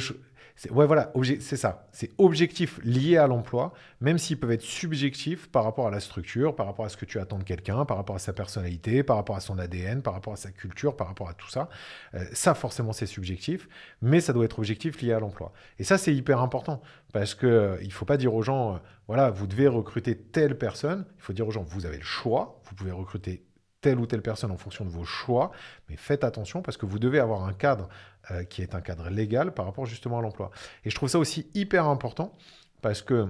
[0.71, 1.89] Ouais, voilà, c'est ça.
[1.91, 6.55] C'est objectif lié à l'emploi, même s'ils peuvent être subjectifs par rapport à la structure,
[6.55, 9.17] par rapport à ce que tu attends de quelqu'un, par rapport à sa personnalité, par
[9.17, 11.69] rapport à son ADN, par rapport à sa culture, par rapport à tout ça.
[12.15, 13.69] Euh, ça, forcément, c'est subjectif,
[14.01, 15.53] mais ça doit être objectif lié à l'emploi.
[15.81, 16.81] Et ça, c'est hyper important
[17.13, 20.57] parce que euh, il faut pas dire aux gens, euh, voilà, vous devez recruter telle
[20.57, 21.05] personne.
[21.17, 23.45] Il faut dire aux gens, vous avez le choix, vous pouvez recruter
[23.85, 25.53] telle ou telle personne en fonction de vos choix,
[25.91, 27.91] mais faites attention parce que vous devez avoir un cadre
[28.31, 30.51] euh, qui est un cadre légal par rapport justement à l'emploi.
[30.87, 32.33] Et je trouve ça aussi hyper important
[32.81, 33.29] parce que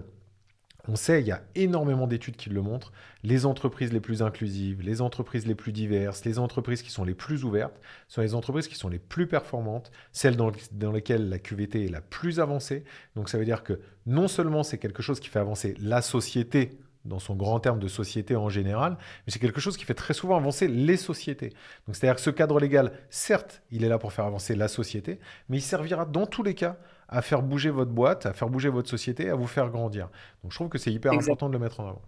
[0.86, 2.92] on sait, il y a énormément d'études qui le montrent,
[3.24, 7.14] les entreprises les plus inclusives, les entreprises les plus diverses, les entreprises qui sont les
[7.14, 11.40] plus ouvertes, sont les entreprises qui sont les plus performantes, celles dans, dans lesquelles la
[11.40, 12.84] QVT est la plus avancée.
[13.16, 16.78] Donc ça veut dire que non seulement c'est quelque chose qui fait avancer la société
[17.04, 20.14] dans son grand terme de société en général, mais c'est quelque chose qui fait très
[20.14, 21.50] souvent avancer les sociétés.
[21.86, 25.18] Donc c'est-à-dire que ce cadre légal, certes, il est là pour faire avancer la société,
[25.48, 26.76] mais il servira dans tous les cas
[27.08, 30.08] à faire bouger votre boîte, à faire bouger votre société, à vous faire grandir.
[30.42, 32.02] Donc je trouve que c'est hyper important de le mettre en avant.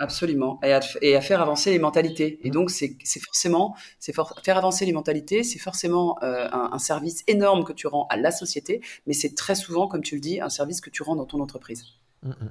[0.00, 2.40] Absolument, et à, faire avancer les mentalités.
[2.42, 2.52] Et mmh.
[2.52, 7.74] donc, c'est forcément, c'est faire avancer les mentalités, c'est forcément euh, un, service énorme que
[7.74, 10.80] tu rends à la société, mais c'est très souvent, comme tu le dis, un service
[10.80, 11.84] que tu rends dans ton entreprise.
[12.22, 12.50] Mmh, mmh.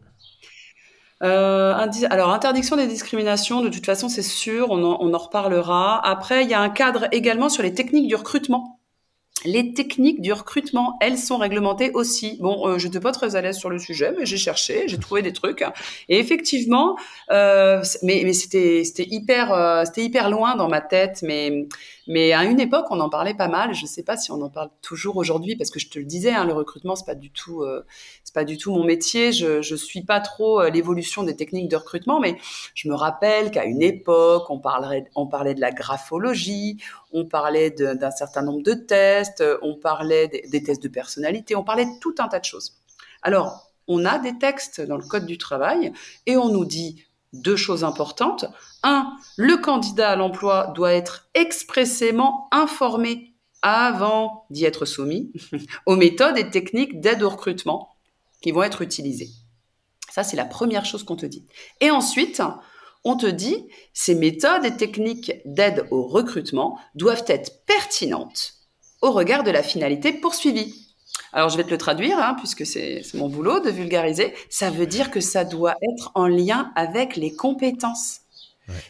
[1.22, 1.74] Euh,
[2.10, 6.00] alors, interdiction des discriminations, de toute façon, c'est sûr, on en, on en, reparlera.
[6.08, 8.80] Après, il y a un cadre également sur les techniques du recrutement.
[9.46, 12.38] les techniques du recrutement, elles sont réglementées aussi.
[12.42, 14.98] Bon, euh, je n'étais pas très à l'aise sur le sujet, mais j'ai cherché, j'ai
[14.98, 15.64] trouvé des trucs.
[16.10, 16.98] Et effectivement,
[17.32, 21.22] euh, mais, mais c'était hyper euh, c'était hyper loin dans ma tête.
[21.24, 21.68] Mais
[22.08, 23.74] mais à une époque, on en parlait pas mal.
[23.74, 26.06] Je ne sais pas si on en parle toujours aujourd'hui, parce que je te le
[26.06, 27.86] disais, hein, le recrutement c'est pas du tout euh,
[28.30, 29.32] c'est pas du tout mon métier.
[29.32, 32.38] Je je suis pas trop euh, l'évolution des techniques de recrutement, mais
[32.76, 36.78] je me rappelle qu'à une époque, on parlerait on parlait de la graphologie,
[37.12, 41.86] on parlait d'un certain nombre de tests, on parlait des, tests de personnalité, on parlait
[41.86, 42.78] de tout un tas de choses.
[43.24, 45.92] Alors, on a des textes dans le Code du travail
[46.28, 48.46] et on nous dit deux choses importantes.
[48.84, 55.32] Un, le candidat à l'emploi doit être expressément informé avant d'y être soumis
[55.88, 57.96] aux méthodes et techniques d'aide au recrutement
[58.42, 59.30] qui vont être utilisées.
[60.12, 61.46] Ça, c'est la première chose qu'on te dit.
[61.82, 62.42] Et ensuite,
[63.04, 68.56] on te dit, ces méthodes et techniques d'aide au recrutement doivent être pertinentes
[69.02, 70.88] au regard de la finalité poursuivie.
[71.32, 74.34] Alors, je vais te le traduire, hein, puisque c'est mon boulot de vulgariser.
[74.50, 78.22] Ça veut dire que ça doit être en lien avec les compétences.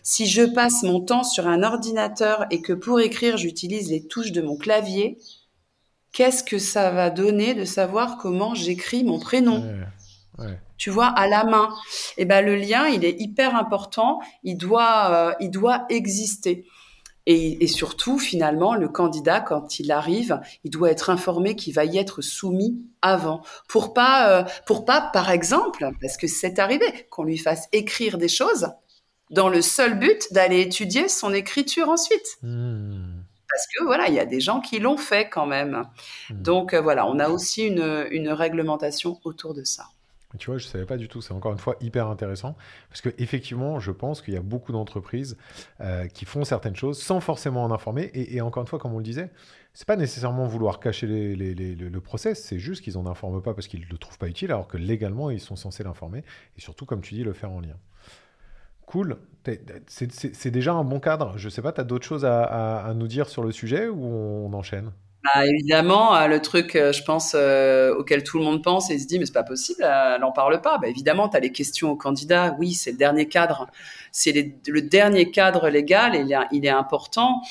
[0.03, 4.31] Si je passe mon temps sur un ordinateur et que pour écrire, j'utilise les touches
[4.31, 5.17] de mon clavier,
[6.11, 9.63] qu'est-ce que ça va donner de savoir comment j'écris mon prénom?
[10.77, 11.69] Tu vois, à la main.
[12.17, 14.21] Et eh ben le lien, il est hyper important.
[14.43, 16.65] Il doit, euh, il doit exister.
[17.31, 21.99] Et, surtout, finalement, le candidat, quand il arrive, il doit être informé qu'il va y
[21.99, 27.23] être soumis avant, pour pas, euh, pour pas, par exemple, parce que c'est arrivé, qu'on
[27.23, 28.69] lui fasse écrire des choses
[29.29, 32.39] dans le seul but d'aller étudier son écriture ensuite.
[32.41, 33.18] Hmm.
[33.49, 35.85] Parce que voilà, il y a des gens qui l'ont fait quand même.
[36.29, 36.41] Hmm.
[36.41, 39.85] Donc euh, voilà, on a aussi une, une réglementation autour de ça.
[40.37, 41.21] Tu vois, je ne savais pas du tout.
[41.21, 42.55] C'est encore une fois hyper intéressant.
[42.89, 45.37] Parce qu'effectivement, je pense qu'il y a beaucoup d'entreprises
[45.81, 48.11] euh, qui font certaines choses sans forcément en informer.
[48.13, 49.31] Et, encore une fois, comme on le disait,
[49.73, 52.43] c'est pas nécessairement vouloir cacher le process.
[52.43, 54.77] C'est juste qu'ils n'en informent pas parce qu'ils ne le trouvent pas utile, alors que
[54.77, 56.23] légalement, ils sont censés l'informer.
[56.57, 57.77] Et surtout, comme tu dis, le faire en lien.
[58.89, 59.17] Cool.
[59.87, 61.37] C'est déjà un bon cadre.
[61.37, 62.43] Je sais pas, tu as d'autres choses à,
[62.79, 64.91] à nous dire sur le sujet ou on enchaîne?
[65.23, 68.97] Bah, évidemment, euh, le truc, euh, je pense, euh, auquel tout le monde pense et
[68.97, 70.77] se dit, mais c'est pas possible, elle n'en parle pas.
[70.77, 72.55] Bah, évidemment, tu as les questions aux candidats.
[72.57, 73.67] Oui, c'est le dernier cadre.
[74.11, 77.41] C'est le dernier cadre légal et il est, important.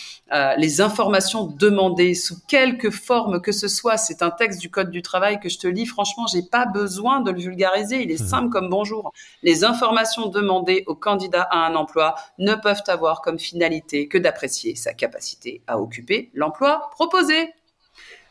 [0.57, 5.03] les informations demandées sous quelque forme que ce soit, c'est un texte du Code du
[5.03, 5.87] travail que je te lis.
[5.87, 8.03] Franchement, j'ai pas besoin de le vulgariser.
[8.03, 8.29] Il est mmh.
[8.29, 9.13] simple comme bonjour.
[9.43, 14.75] Les informations demandées aux candidats à un emploi ne peuvent avoir comme finalité que d'apprécier
[14.75, 17.53] sa capacité à occuper l'emploi proposé.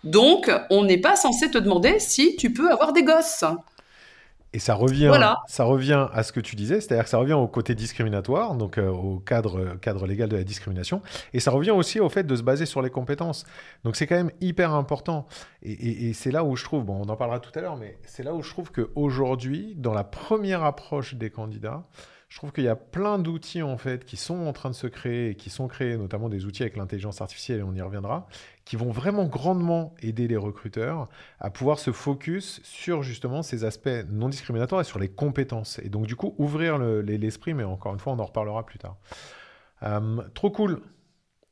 [0.04, 3.44] Donc, on n'est pas censé te demander si tu peux avoir des gosses.
[4.58, 5.12] Et ça revient,
[5.46, 8.80] ça revient à ce que tu disais, c'est-à-dire que ça revient au côté discriminatoire, donc
[8.80, 12.36] euh, au cadre, cadre légal de la discrimination, et ça revient aussi au fait de
[12.36, 13.46] se baser sur les compétences.
[13.84, 15.28] Donc c'est quand même hyper important.
[15.62, 18.00] Et, et c'est là où je trouve, bon, on en parlera tout à l'heure, mais
[18.08, 21.84] c'est là où je trouve qu'aujourd'hui, dans la première approche des candidats,
[22.30, 24.88] je trouve qu'il y a plein d'outils en fait qui sont en train de se
[24.88, 28.28] créer qui sont créés, notamment des outils avec l'intelligence artificielle, et on y reviendra,
[28.66, 31.08] qui vont vraiment grandement aider les recruteurs
[31.40, 35.80] à pouvoir se focus sur justement ces aspects non discriminatoires et sur les compétences.
[35.80, 38.98] Et donc du coup, ouvrir l'esprit, mais encore une fois, on en reparlera plus tard.
[39.84, 40.82] Euh, trop cool.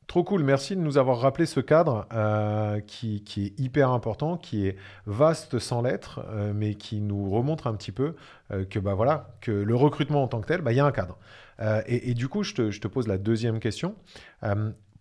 [0.06, 4.66] Trop cool, merci de nous avoir rappelé ce cadre euh, qui, est hyper important, qui
[4.66, 8.14] est vaste sans l'être, euh, mais qui nous remontre un petit peu
[8.70, 10.92] que, bah, voilà, que le recrutement en tant que tel, bah, il y a un
[10.92, 11.18] cadre.
[11.86, 13.96] Et, du coup, je te, pose la deuxième question.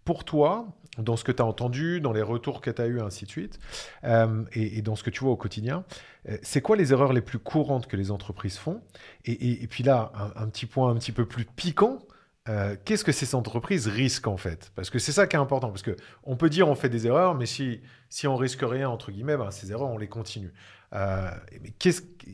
[0.03, 3.01] pour toi, dans ce que tu as entendu, dans les retours que tu as eu,
[3.01, 3.59] ainsi de suite,
[4.03, 5.83] euh, et, dans ce que tu vois au quotidien,
[6.29, 8.81] euh, c'est quoi les erreurs les plus courantes que les entreprises font?
[9.25, 11.99] Et, puis là, un, petit point un petit peu plus piquant,
[12.47, 14.71] euh, qu'est-ce que ces entreprises risquent en fait?
[14.75, 17.35] Parce que c'est ça qui est important, parce qu'on peut dire on fait des erreurs,
[17.35, 20.53] mais si, si on risque rien, entre guillemets, ben, ces erreurs, on les continue.
[20.91, 21.73] mais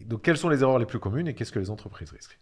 [0.06, 2.41] donc quelles sont les erreurs les plus communes et qu'est-ce que les entreprises risquent?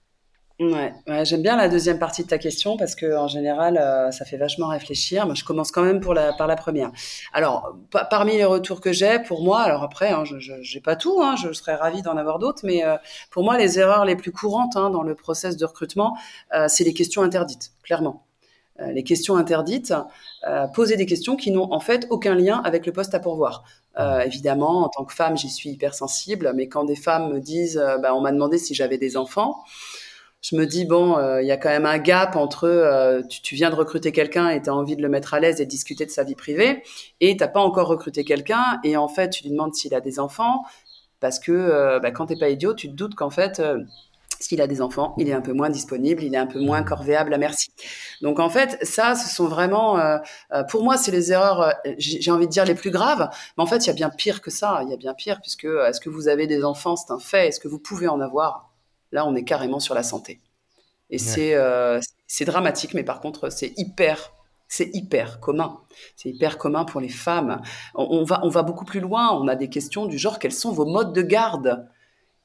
[0.60, 0.93] Ouais,
[1.24, 4.36] j'aime bien la deuxième partie de ta question parce que en général, euh, ça fait
[4.36, 5.26] vachement réfléchir.
[5.26, 6.91] Moi, je commence quand même pour la, par la première.
[7.32, 7.78] Alors,
[8.10, 11.38] parmi les retours que j'ai, pour moi, alors après, hein, je n'ai pas tout, hein,
[11.41, 12.98] je serais ravie d'en avoir d'autres, mais euh,
[13.32, 16.17] pour moi, les erreurs les plus courantes hein, dans le process de recrutement,
[16.54, 18.26] euh, c'est les questions interdites, clairement.
[18.80, 19.93] les questions interdites,
[20.74, 23.63] poser des questions qui n'ont en fait aucun lien avec le poste à pourvoir.
[24.26, 27.82] évidemment, en tant que femme, j'y suis hyper sensible, mais quand des femmes me disent,
[28.02, 29.63] bah, on m'a demandé si j'avais des enfants,
[30.41, 33.56] je me dis bon, euh, il y a quand même un gap entre euh, tu,
[33.56, 36.06] viens de recruter quelqu'un et tu as envie de le mettre à l'aise et discuter
[36.06, 36.84] de sa vie privée,
[37.19, 40.19] et t'as pas encore recruté quelqu'un et en fait tu lui demandes s'il a des
[40.19, 40.63] enfants
[41.19, 43.62] parce que euh, bah, quand t'es pas idiot, tu te doutes qu'en fait
[44.39, 46.82] s'il a des enfants, il est un peu moins disponible, il est un peu moins
[46.82, 47.71] corvéable à merci.
[48.21, 50.17] Donc en fait, ça, ce sont vraiment, euh,
[50.54, 53.30] euh, pour moi, c'est les erreurs, euh, j'ai envie de dire les plus graves.
[53.58, 54.80] Mais en fait, il y a bien pire que ça.
[54.84, 57.47] Il y a bien pire puisque est-ce que vous avez des enfants, c'est un fait.
[57.47, 58.68] Est-ce que vous pouvez en avoir?
[59.12, 60.39] Là, on est carrément sur la santé.
[61.10, 61.56] Et c'est
[62.28, 64.32] c'est dramatique, mais par contre, c'est hyper
[64.69, 65.80] c'est hyper commun.
[66.15, 67.62] C'est hyper commun pour les femmes.
[67.95, 69.32] On, va, on va beaucoup plus loin.
[69.34, 71.89] On a des questions du genre quels sont vos modes de garde?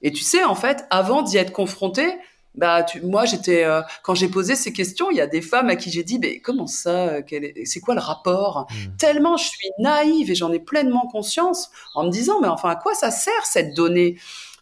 [0.00, 2.14] Et tu sais, en fait, avant d'y être confrontée,
[2.54, 5.76] bah, moi, j'étais euh, quand j'ai posé ces questions, il y a des femmes à
[5.76, 7.18] qui j'ai dit, mais comment ça
[7.64, 8.68] C'est quoi le rapport?
[8.70, 8.96] Mmh.
[8.96, 12.76] Tellement je suis naïve et j'en ai pleinement conscience en me disant, mais enfin, à
[12.76, 14.16] quoi ça sert cette donnée?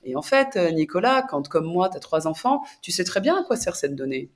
[0.04, 3.20] Et en fait, euh, Nicolas, quand comme moi, tu as trois enfants, tu sais très
[3.20, 4.30] bien à quoi sert cette donnée.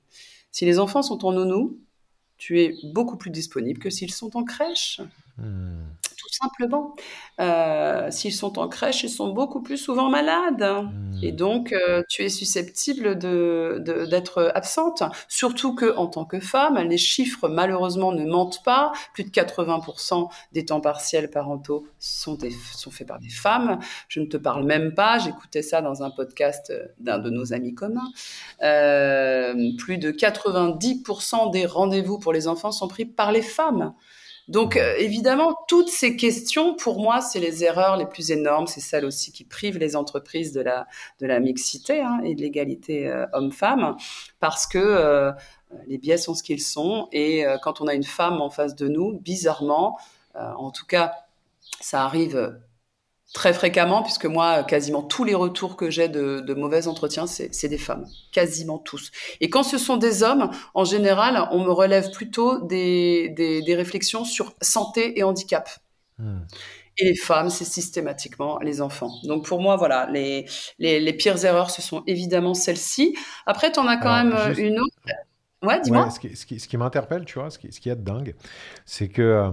[0.51, 1.77] Si les enfants sont en nounou,
[2.37, 5.01] tu es beaucoup plus disponible que s'ils sont en crèche.
[6.17, 6.95] Hmm simplement.
[7.39, 10.63] Euh, s'ils sont en crèche, ils sont beaucoup plus souvent malades.
[10.63, 11.19] Hmm.
[11.21, 15.03] Et donc, euh, tu es susceptible d'être de, d'être absente.
[15.27, 18.91] Surtout que, en tant que femme, les chiffres, malheureusement, ne mentent pas.
[19.13, 23.79] Plus de 80% des temps partiels parentaux sont, des, sont faits par des femmes.
[24.07, 25.19] Je ne te parle même pas.
[25.19, 28.11] J'écoutais ça dans un podcast d'un de nos amis communs.
[28.63, 33.93] Euh, plus de 90% des rendez-vous pour les enfants sont pris par les femmes.
[34.47, 38.67] Donc euh, évidemment, toutes ces questions, pour moi, c'est les erreurs les plus énormes.
[38.67, 40.87] C'est celles aussi qui privent les entreprises de la,
[41.19, 43.97] de la mixité hein, et de l'égalité euh, homme-femme,
[44.39, 45.31] parce que euh,
[45.87, 47.09] les biais sont ce qu'ils sont.
[47.11, 49.99] Et quand on a une femme en face de nous, bizarrement,
[50.33, 51.11] en tout cas,
[51.81, 52.57] ça arrive
[53.33, 57.67] très fréquemment, puisque moi, quasiment tous les retours que j'ai de, de, mauvais entretiens, c'est
[57.67, 59.11] des femmes, quasiment tous.
[59.41, 63.75] Et quand ce sont des hommes, en général, on me relève plutôt des, des, des
[63.75, 65.69] réflexions sur santé et handicap.
[66.17, 66.39] Hmm.
[66.99, 69.11] Et les femmes, c'est systématiquement les enfants.
[69.23, 70.45] Donc pour moi, voilà, les,
[70.79, 73.15] les, les pires erreurs, ce sont évidemment celles-ci.
[73.45, 74.95] Après, tu en as quand même une autre.
[75.61, 76.09] Ouais, dis-moi.
[76.09, 78.01] ce qui, ce qui, ce qui m'interpelle, tu vois, ce qui, ce qui est de
[78.01, 78.35] dingue,
[78.85, 79.21] c'est que...
[79.21, 79.51] Euh,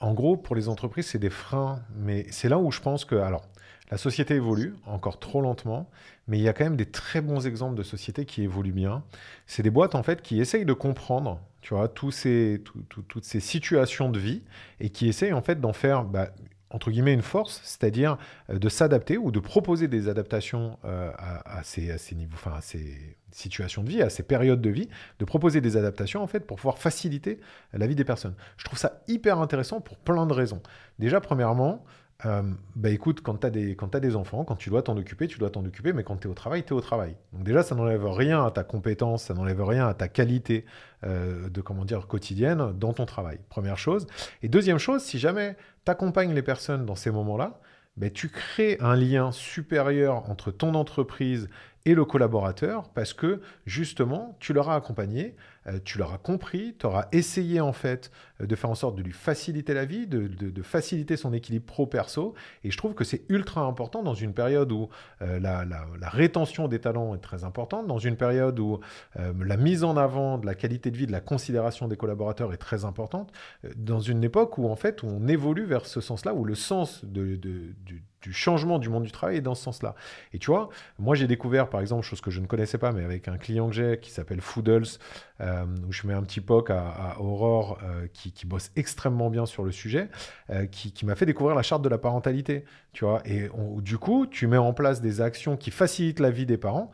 [0.00, 3.16] en gros, pour les entreprises, c'est des freins, mais c'est là où je pense que,
[3.16, 3.42] alors,
[3.90, 5.90] la société évolue encore trop lentement,
[6.26, 9.02] mais il y a quand même des très bons exemples de sociétés qui évoluent bien.
[9.46, 12.62] C'est des boîtes en fait qui essayent de comprendre, tu vois, tous ces,
[13.08, 14.42] toutes ces situations de vie
[14.80, 16.28] et qui essayent en fait d'en faire bah,
[16.70, 18.18] entre guillemets une force, c'est-à-dire
[18.50, 23.16] euh, de s'adapter ou de proposer des adaptations euh, à, ces, niveaux, enfin à ces
[23.30, 26.56] situations de vie, à ces périodes de vie, de proposer des adaptations en fait pour
[26.56, 27.40] pouvoir faciliter
[27.72, 28.34] la vie des personnes.
[28.56, 30.62] Je trouve ça hyper intéressant pour plein de raisons.
[30.98, 31.84] Déjà, premièrement,
[32.26, 32.42] euh,
[32.74, 35.64] bah écoute, quand tu as, des, enfants, quand tu dois t'en occuper, tu dois t'en
[35.64, 37.14] occuper, mais quand tu es au travail, tu es au travail.
[37.32, 40.64] Donc déjà, ça n'enlève rien à ta compétence, ça n'enlève rien à ta qualité
[41.04, 43.38] euh, de, comment dire, quotidienne dans ton travail.
[43.48, 44.08] Première chose.
[44.42, 47.60] Et deuxième chose, si jamais tu accompagnes les personnes dans ces moments-là,
[47.96, 51.48] bah, tu crées un lien supérieur entre ton entreprise
[51.84, 56.86] et le collaborateur parce que justement, tu leur as accompagné, euh, tu l'auras compris, tu
[56.86, 61.16] auras essayé en fait de faire en sorte de lui faciliter la vie, de, faciliter
[61.16, 62.34] son équilibre pro-perso.
[62.64, 64.88] Et je trouve que c'est ultra important dans une période où
[65.22, 68.80] euh, la, rétention des talents est très importante, dans une période où
[69.16, 72.58] la mise en avant de la qualité de vie, de la considération des collaborateurs est
[72.58, 73.32] très importante,
[73.76, 77.38] dans une époque où en fait on évolue vers ce sens-là, où le sens du,
[78.22, 79.94] du changement du monde du travail est dans ce sens-là.
[80.32, 83.04] Et tu vois, moi j'ai découvert par exemple, chose que je ne connaissais pas, mais
[83.04, 84.86] avec un client que j'ai qui s'appelle Foodles,
[85.40, 89.64] euh, où je mets un petit POC à, Aurore euh, qui, bosse extrêmement bien sur
[89.64, 90.08] le sujet,
[90.50, 92.64] euh, qui, m'a fait découvrir la charte de la parentalité.
[92.92, 96.46] Tu vois, et du coup, tu mets en place des actions qui facilitent la vie
[96.46, 96.90] des parents.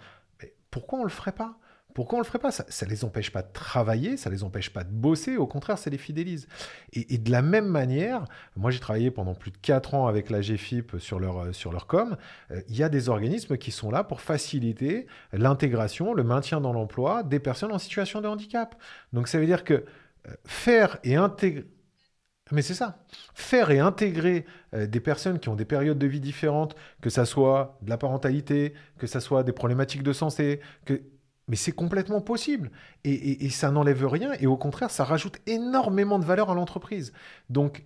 [0.71, 1.57] Pourquoi on le ferait pas?
[1.95, 2.51] Pourquoi on le ferait pas?
[2.51, 5.79] Ça ne les empêche pas de travailler, ça les empêche pas de bosser, au contraire,
[5.79, 6.49] ça les fidélise.
[6.93, 8.25] Et, de la même manière,
[8.57, 11.71] moi j'ai travaillé pendant plus de 4 ans avec la GFIP sur leur, euh, sur
[11.71, 12.17] leur com,
[12.51, 16.73] euh, il y a des organismes qui sont là pour faciliter l'intégration, le maintien dans
[16.73, 18.75] l'emploi des personnes en situation de handicap.
[19.13, 19.85] Donc ça veut dire que
[20.45, 21.67] faire et intégrer...
[22.53, 23.05] Mais c'est ça.
[23.35, 27.79] Faire et intégrer des personnes qui ont des périodes de vie différentes, que ça soit
[27.81, 31.03] de la parentalité, que ça soit des problématiques de santé, que
[31.49, 32.71] mais c'est complètement possible.
[33.05, 34.33] Et, ça n'enlève rien.
[34.41, 37.13] Et au contraire, ça rajoute énormément de valeur à l'entreprise.
[37.51, 37.85] Donc,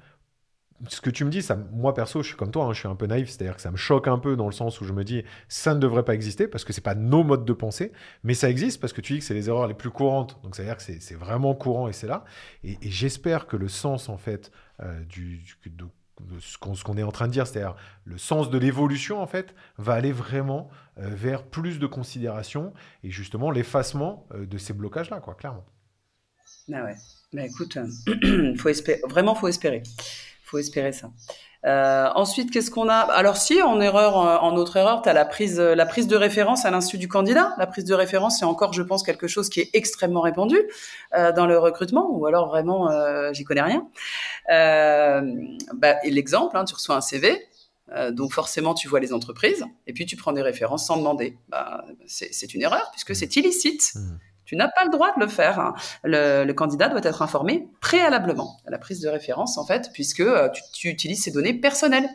[0.88, 2.94] ce que tu me dis, moi perso, je suis comme toi, hein, je suis un
[2.94, 5.04] peu naïf, c'est-à-dire que ça me choque un peu dans le sens où je me
[5.04, 8.34] dis, ça ne devrait pas exister parce que c'est pas nos modes de pensée, mais
[8.34, 10.40] ça existe parce que tu dis que c'est les erreurs les plus courantes.
[10.42, 12.24] Donc, ça veut dire que c'est vraiment courant et c'est là.
[12.62, 15.44] Et, j'espère que le sens, en fait, euh, du,
[16.40, 19.94] ce qu'on est en train de dire, c'est-à-dire le sens de l'évolution, en fait, va
[19.94, 25.34] aller vraiment euh, vers plus de considération et justement l'effacement euh, de ces blocages-là, quoi,
[25.34, 25.64] clairement.
[26.72, 26.96] Ah ouais.
[27.32, 27.78] Bah écoute,
[28.58, 29.82] faut espérer, vraiment, faut espérer.
[30.48, 31.10] Faut espérer ça.
[31.66, 32.94] Euh, ensuite, qu'est-ce qu'on a?
[32.94, 36.64] Alors si en erreur, en autre erreur, tu as la prise, la prise de référence
[36.64, 37.54] à l'insu du candidat.
[37.58, 40.56] La prise de référence, c'est encore, je pense, quelque chose qui est extrêmement répandu
[41.16, 43.88] euh, dans le recrutement, ou alors vraiment, euh, j'y connais rien.
[44.50, 45.20] Euh,
[45.74, 47.48] bah, l'exemple, hein, tu reçois un CV,
[47.92, 51.38] euh, donc forcément, tu vois les entreprises, et puis tu prends des références sans demander.
[51.48, 53.92] Bah, c'est une erreur puisque c'est illicite.
[53.94, 54.18] Mmh.
[54.48, 55.60] Tu n'as pas le droit de le faire.
[55.60, 55.74] Hein.
[56.04, 60.48] Le, candidat doit être informé préalablement à la prise de référence, en fait, puisque euh,
[60.72, 62.08] tu, utilises ces données personnelles.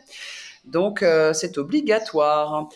[0.64, 2.68] Donc, euh, c'est obligatoire.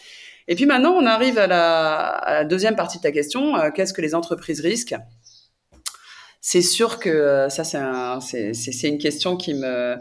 [0.46, 3.56] Et puis maintenant, on arrive à la, deuxième partie de ta question.
[3.56, 4.94] Euh, qu'est-ce que les entreprises risquent?
[6.40, 9.96] C'est sûr que euh, ça, c'est une question qui me,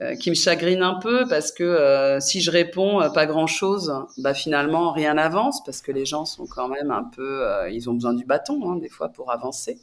[0.00, 4.32] euh, qui me chagrine un peu parce que euh, si je réponds pas grand-chose, bah
[4.32, 8.14] finalement rien n'avance parce que les gens sont quand même un peu, ils ont besoin
[8.14, 9.78] du bâton hein, des fois pour avancer.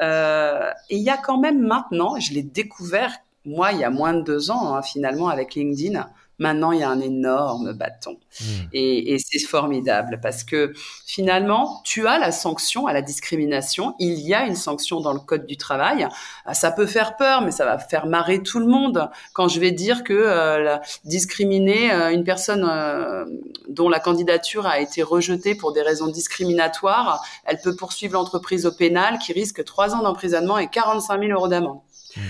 [0.00, 3.12] et il y a quand même maintenant, je l'ai découvert
[3.44, 6.08] moi il y a moins de deux ans hein, finalement avec LinkedIn,
[6.38, 8.18] Maintenant, il y a un énorme bâton.
[8.40, 8.44] Hmm.
[8.72, 10.72] Et, c'est formidable parce que
[11.06, 13.94] finalement, tu as la sanction à la discrimination.
[13.98, 16.06] Il y a une sanction dans le Code du travail.
[16.44, 19.58] Ah, ça peut faire peur, mais ça va faire marrer tout le monde quand je
[19.58, 23.24] vais dire que euh, discriminer euh, une personne euh,
[23.68, 28.72] dont la candidature a été rejetée pour des raisons discriminatoires, elle peut poursuivre l'entreprise au
[28.72, 31.80] pénal qui risque trois ans d'emprisonnement et 45 000 euros d'amende.
[32.16, 32.20] Hmm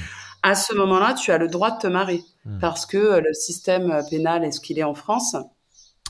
[0.47, 2.61] à ce moment-là, tu as le droit de te marier hmm.
[2.61, 5.35] parce que euh, le système euh, pénal est ce qu'il est en France.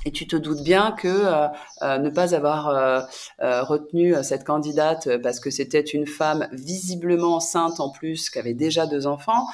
[0.05, 3.09] Et tu te doutes bien que euh, ne pas avoir
[3.41, 8.87] retenu cette candidate parce que c'était une femme visiblement enceinte en plus, qui avait déjà
[8.87, 9.49] deux enfants.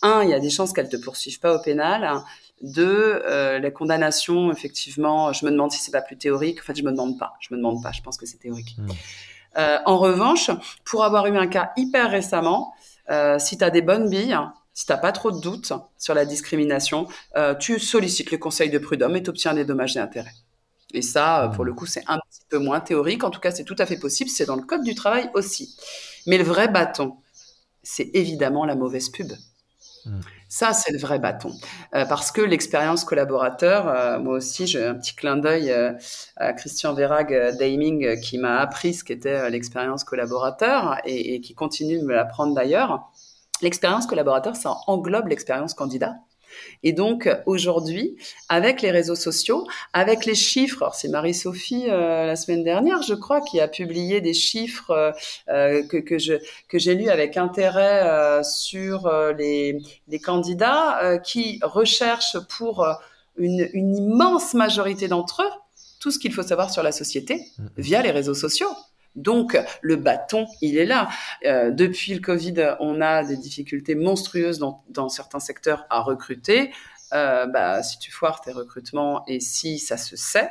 [0.00, 2.22] Un, il y a des chances qu'elle te poursuive pas au pénal.
[2.62, 3.22] Deux,
[3.60, 6.60] les condamnations, effectivement, je me demande si c'est pas plus théorique.
[6.60, 7.34] En fait, je me demande pas.
[7.40, 7.92] Je me demande pas.
[7.92, 8.78] Je pense que c'est théorique.
[8.78, 9.58] Hmm.
[9.84, 10.50] en revanche,
[10.86, 12.72] pour avoir eu un cas hyper récemment,
[13.10, 14.38] euh, si tu as des bonnes billes,
[14.74, 17.06] si tu n'as pas trop de doutes sur la discrimination,
[17.36, 20.34] euh, tu sollicites le conseil de prud'homme et tu obtiens des dommages et intérêts.
[20.94, 23.24] Et ça, euh, pour le coup, c'est un petit peu moins théorique.
[23.24, 24.30] En tout cas, c'est tout à fait possible.
[24.30, 25.76] C'est dans le code du travail aussi.
[26.26, 27.16] Mais le vrai bâton,
[27.82, 29.32] c'est évidemment la mauvaise pub.
[30.04, 30.20] Hmm.
[30.48, 31.52] Ça, c'est le vrai bâton.
[31.92, 35.70] parce que l'expérience collaborateur, moi aussi, j'ai un petit clin d'œil
[36.36, 41.98] à Christian Verag Daming qui m'a appris ce qu'était l'expérience collaborateur et, et, qui continue
[41.98, 43.10] de me l'apprendre d'ailleurs.
[43.60, 46.14] L'expérience collaborateur, ça englobe l'expérience candidat.
[46.82, 48.16] Et donc aujourd'hui,
[48.48, 53.40] avec les réseaux sociaux, avec les chiffres, c'est Marie-Sophie euh, la semaine dernière, je crois,
[53.40, 55.12] qui a publié des chiffres euh,
[55.48, 56.34] euh, que, que je
[56.68, 59.78] que j'ai lus avec intérêt sur les,
[60.08, 62.86] les candidats qui recherchent pour
[63.36, 65.50] une, une immense majorité d'entre eux
[66.00, 67.66] tout ce qu'il faut savoir sur la société mmh.
[67.78, 68.68] via les réseaux sociaux.
[69.18, 71.08] Donc, le bâton, il est là.
[71.44, 76.72] Euh, depuis le Covid, on a des difficultés monstrueuses dans, certains secteurs à recruter.
[77.12, 80.50] Euh, bah, si tu foires tes recrutements et si ça se sait,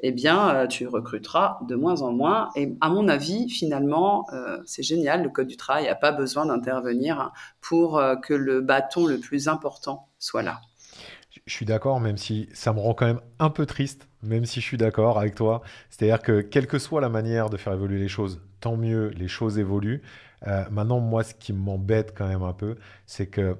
[0.00, 2.50] eh bien, euh, tu recruteras de moins en moins.
[2.56, 4.26] Et à mon avis, finalement,
[4.66, 5.22] c'est génial.
[5.22, 10.08] Le Code du travail n'a pas besoin d'intervenir pour que le bâton le plus important
[10.18, 10.60] soit là.
[11.46, 14.60] Je suis d'accord, même si ça me rend quand même un peu triste, même si
[14.60, 15.62] je suis d'accord avec toi.
[15.90, 19.28] C'est-à-dire que quelle que soit la manière de faire évoluer les choses, tant mieux, les
[19.28, 20.02] choses évoluent.
[20.46, 23.56] Euh, maintenant, moi, ce qui m'embête quand même un peu, c'est que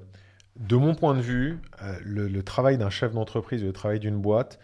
[0.57, 4.59] de mon point de vue, euh, le, travail d'un chef d'entreprise, le travail d'une boîte,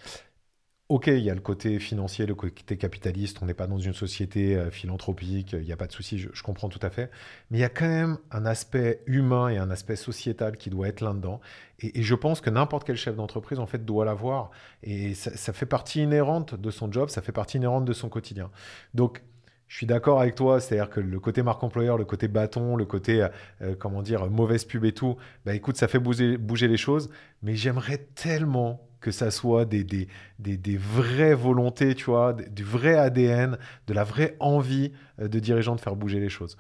[0.88, 3.95] Ok, il y a le côté financier, le côté capitaliste, on n'est pas dans une
[3.95, 7.09] société euh, philanthropique, il n'y a pas de souci, je, comprends tout à fait.
[7.49, 10.88] Mais il y a quand même un aspect humain et un aspect sociétal qui doit
[10.88, 11.41] être là-dedans.
[11.79, 14.51] Et, je pense que n'importe quel chef d'entreprise, en fait, doit l'avoir.
[14.83, 18.51] Et ça, fait partie inhérente de son job, ça fait partie inhérente de son quotidien.
[18.93, 19.23] Donc,
[19.68, 22.86] je suis d'accord avec toi, c'est-à-dire que le côté marque employeur, le côté bâton, le
[22.86, 23.28] côté, euh,
[23.61, 27.09] euh, comment dire, mauvaise pub et tout, bah écoute, ça fait bouger, bouger les choses.
[27.41, 30.07] Mais j'aimerais tellement que ça soit des, des,
[30.39, 35.76] des, vraies volontés, tu vois, du vrai ADN, de la vraie envie euh, de dirigeants
[35.76, 36.57] de faire bouger les choses.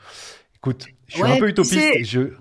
[0.55, 2.03] Écoute, je suis un peu utopiste.
[2.03, 2.33] Je...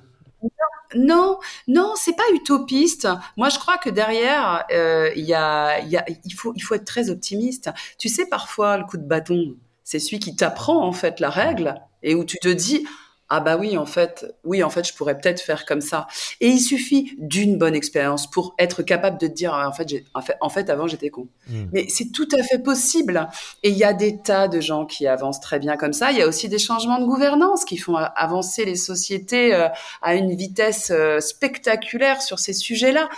[0.95, 3.09] Non, non, c'est pas utopiste.
[3.37, 6.75] Moi, je crois que derrière, euh, il y a, y a, il faut, il faut
[6.75, 7.71] être très optimiste.
[7.99, 11.80] Tu sais, parfois, le coup de bâton, c'est celui qui t'apprend en fait la règle
[12.03, 12.85] et où tu te dis
[13.30, 16.07] ah bah oui en fait oui en fait je pourrais peut-être faire comme ça.
[16.41, 20.05] Et il suffit d'une bonne expérience pour être capable de te dire ah, en fait
[20.12, 21.28] en fait, en fait avant j'étais con.
[21.49, 21.64] Hmm.
[21.72, 23.28] mais c'est tout à fait possible.
[23.62, 26.12] Et il y a des tas de gens qui avancent très bien comme ça.
[26.12, 29.68] Il y a aussi des changements de gouvernance qui font avancer les sociétés euh,
[30.03, 33.09] à une vitesse euh, spectaculaire sur ces sujets-là.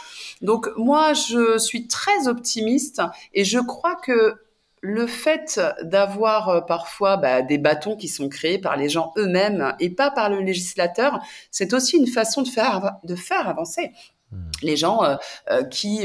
[0.40, 3.02] Donc moi je suis très optimiste
[3.34, 4.36] et je crois que
[4.83, 9.74] le fait d'avoir euh, parfois bah, des bâtons qui sont créés par les gens eux-mêmes
[9.81, 11.20] et pas par le législateur,
[11.51, 13.93] c'est aussi une façon de faire, de faire avancer.
[14.61, 15.03] Les gens
[15.70, 16.01] qui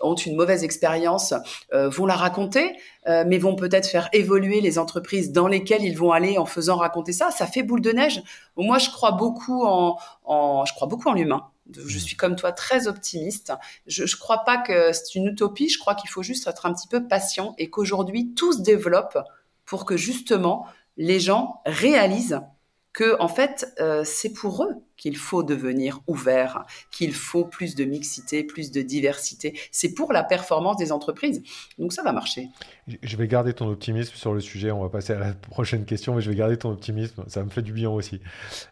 [0.00, 1.34] ont une mauvaise expérience
[1.72, 6.36] vont la raconter, mais vont peut-être faire évoluer les entreprises dans lesquelles ils vont aller
[6.36, 7.30] en faisant raconter ça.
[7.30, 8.22] Ça fait boule de neige.
[8.56, 11.46] Moi, je crois beaucoup en, en je crois beaucoup en l'humain.
[11.86, 13.52] Je suis comme toi très optimiste.
[13.86, 15.68] Je ne crois pas que c'est une utopie.
[15.68, 19.18] Je crois qu'il faut juste être un petit peu patient et qu'aujourd'hui tout se développe
[19.64, 20.66] pour que justement
[20.96, 22.40] les gens réalisent
[22.92, 27.84] que en fait euh, c'est pour eux qu'il faut devenir ouvert, qu'il faut plus de
[27.84, 29.58] mixité, plus de diversité.
[29.70, 31.42] C'est pour la performance des entreprises.
[31.78, 32.48] Donc ça va marcher.
[33.02, 34.70] Je vais garder ton optimisme sur le sujet.
[34.70, 37.24] On va passer à la prochaine question, mais je vais garder ton optimisme.
[37.28, 38.20] Ça me fait du bien aussi.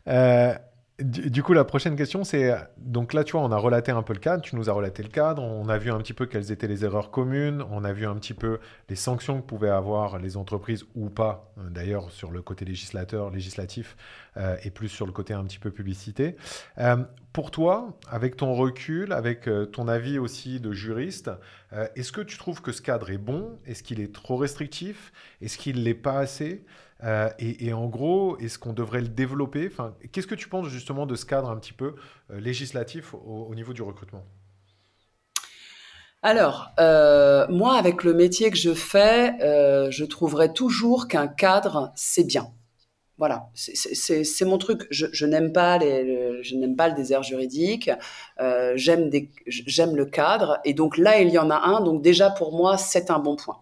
[0.07, 0.55] Euh,
[1.01, 4.13] du, coup, la prochaine question, c'est donc là, tu vois, on a relaté un peu
[4.13, 6.51] le cadre, tu nous as relaté le cadre, on a vu un petit peu quelles
[6.51, 10.19] étaient les erreurs communes, on a vu un petit peu les sanctions que pouvaient avoir
[10.19, 13.97] les entreprises ou pas, euh, d'ailleurs sur le côté législateur, législatif,
[14.37, 16.35] euh, et plus sur le côté un petit peu publicité.
[16.79, 16.97] Euh,
[17.33, 21.31] pour toi, avec ton recul, avec ton avis aussi de juriste,
[21.95, 23.61] est-ce que tu trouves que ce cadre est bon?
[23.65, 25.13] Est-ce qu'il est trop restrictif?
[25.41, 26.65] Est-ce qu'il l'est pas assez?
[27.05, 29.71] Euh, et, en gros, est-ce qu'on devrait le développer?
[30.13, 31.95] Qu'est-ce que tu penses justement de ce cadre un petit peu
[32.31, 34.25] euh, législatif au, niveau du recrutement?
[36.23, 39.37] Alors, euh, moi, avec le métier que je fais,
[39.91, 42.49] je trouverais toujours qu'un cadre, c'est bien.
[43.19, 44.87] Voilà, c'est mon truc.
[44.91, 47.91] Je n'aime pas le désert juridique.
[48.75, 49.11] j'aime
[49.97, 51.81] le cadre, et donc là, il y en a un.
[51.81, 53.59] Donc déjà pour moi, c'est un bon point.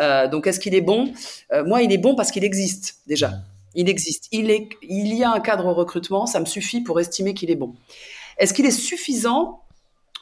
[0.00, 1.12] Euh, donc, est-ce qu'il est bon?
[1.52, 3.32] Euh, Moi, il est bon parce qu'il existe déjà.
[3.74, 4.28] Il existe.
[4.32, 7.74] Il y a un cadre au recrutement, ça me suffit pour estimer qu'il est bon.
[8.38, 9.60] Est-ce qu'il est suffisant?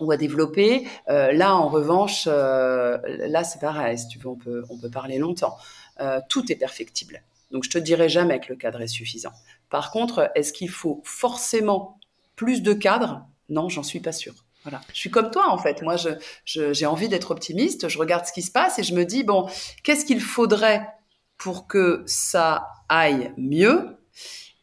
[0.00, 0.88] Ou à développer?
[1.10, 3.98] Euh, Là, en revanche, là, c'est pareil.
[3.98, 5.56] Si tu veux, on peut, on peut parler longtemps.
[6.28, 7.22] tout est perfectible.
[7.50, 9.32] Donc, je te dirai jamais que le cadre est suffisant.
[9.68, 11.98] Par contre, est-ce qu'il faut forcément
[12.36, 13.26] plus de cadres?
[13.50, 14.41] Non, j'en suis pas sûre.
[14.64, 14.80] Voilà.
[14.92, 15.82] Je suis comme toi en fait.
[15.82, 17.88] Moi, j'ai je, envie d'être optimiste.
[17.88, 19.48] Je regarde ce qui se passe et je me dis bon,
[19.82, 20.88] qu'est-ce qu'il faudrait
[21.36, 23.96] pour que ça aille mieux?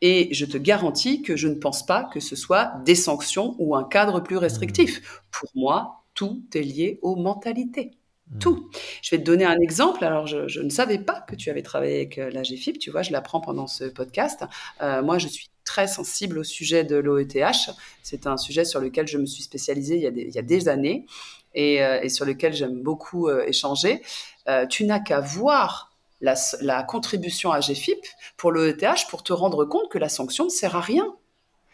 [0.01, 3.75] Et je te garantis que je ne pense pas que ce soit des sanctions ou
[3.75, 4.99] un cadre plus restrictif.
[4.99, 5.03] Mmh.
[5.31, 7.91] Pour moi, tout est lié aux mentalités.
[8.31, 8.39] Mmh.
[8.39, 8.69] Tout.
[9.01, 10.05] Je vais te donner un exemple.
[10.05, 12.79] Alors, je, ne savais pas que tu avais travaillé avec euh, la GFIP.
[12.79, 14.45] Tu vois, je l'apprends pendant ce podcast.
[14.81, 17.69] Euh, moi, je suis très sensible au sujet de l'OETH.
[18.01, 20.39] C'est un sujet sur lequel je me suis spécialisée il y a des, il y
[20.39, 21.05] a des années
[21.53, 24.01] et, euh, et, sur lequel j'aime beaucoup euh, échanger.
[24.47, 25.91] Euh, tu n'as qu'à voir
[26.21, 28.03] la, la, contribution à GFIP
[28.35, 31.05] pour l'OETH pour te rendre compte que la sanction ne sert à rien.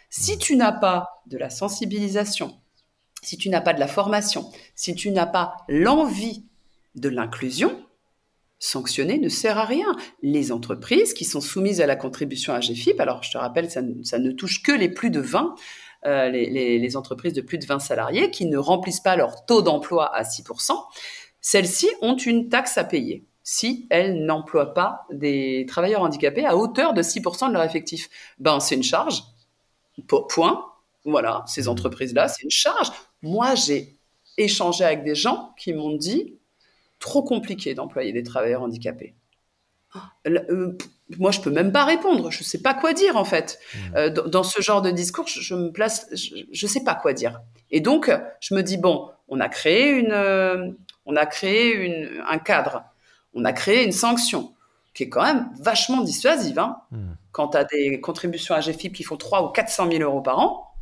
[0.09, 2.59] Si tu n'as pas de la sensibilisation,
[3.21, 6.43] si tu n'as pas de la formation, si tu n'as pas l'envie
[6.95, 7.84] de l'inclusion,
[8.59, 9.95] sanctionner ne sert à rien.
[10.21, 13.81] Les entreprises qui sont soumises à la contribution à GFIP, alors je te rappelle, ça,
[14.03, 15.55] ça ne touche que les plus de 20,
[16.05, 19.61] euh, les, les, entreprises de plus de 20 salariés qui ne remplissent pas leur taux
[19.61, 20.71] d'emploi à 6%,
[21.41, 26.93] celles-ci ont une taxe à payer si elles n'emploient pas des travailleurs handicapés à hauteur
[26.93, 28.09] de 6% de leur effectif.
[28.39, 29.23] Ben, c'est une charge.
[30.07, 30.65] Point.
[31.05, 31.69] Voilà, ces mmh.
[31.69, 32.91] entreprises-là, c'est une charge.
[33.21, 33.99] Moi, j'ai
[34.37, 36.34] échangé avec des gens qui m'ont dit
[37.05, 39.13] trop compliqué d'employer des travailleurs handicapés.
[40.27, 40.75] Euh,
[41.19, 42.31] moi, je peux même pas répondre.
[42.31, 43.59] Je sais pas quoi dire en fait.
[43.59, 43.95] Mmh.
[43.95, 47.41] Euh, dans, ce genre de discours, je, me place, je, sais pas quoi dire.
[47.69, 50.71] Et donc, je me dis bon, on a créé une, euh,
[51.05, 52.83] on a créé une, un cadre,
[53.35, 54.53] on a créé une sanction
[54.95, 56.57] qui est quand même vachement dissuasive.
[56.57, 56.77] Hein.
[56.89, 57.11] Mmh.
[57.31, 60.39] Quand tu as des contributions à GFIP qui font 3 ou 400 000 euros par
[60.39, 60.74] an,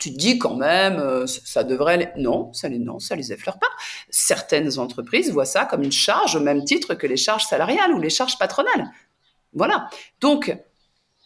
[0.00, 3.58] tu te dis quand même, euh, ça devrait non, ça les non, ça les effleure
[3.58, 3.68] pas.
[4.08, 8.00] Certaines entreprises voient ça comme une charge au même titre que les charges salariales ou
[8.00, 8.90] les charges patronales.
[9.52, 9.88] Voilà.
[10.20, 10.56] Donc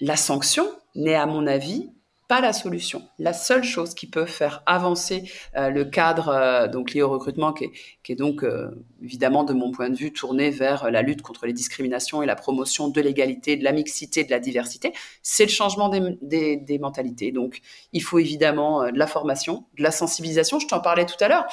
[0.01, 1.91] la sanction n'est à mon avis
[2.27, 3.03] pas la solution.
[3.19, 7.53] La seule chose qui peut faire avancer euh, le cadre euh, donc lié au recrutement,
[7.53, 7.71] qui
[8.09, 8.71] est, donc euh,
[9.03, 12.37] évidemment de mon point de vue tourné vers la lutte contre les discriminations et la
[12.37, 17.31] promotion de l'égalité, de la mixité, de la diversité, c'est le changement des, mentalités.
[17.31, 17.61] Donc
[17.93, 20.59] il faut évidemment de la formation, de la sensibilisation.
[20.59, 21.47] Je t'en parlais tout à l'heure.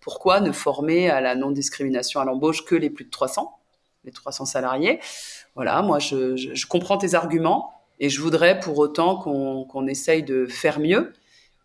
[0.00, 3.58] Pourquoi ne former à la non-discrimination à l'embauche que les plus de 300,
[4.04, 5.00] les 300 salariés?
[5.54, 7.83] Voilà, moi je comprends tes arguments.
[8.00, 11.12] Et je voudrais pour autant qu'on essaye de faire mieux.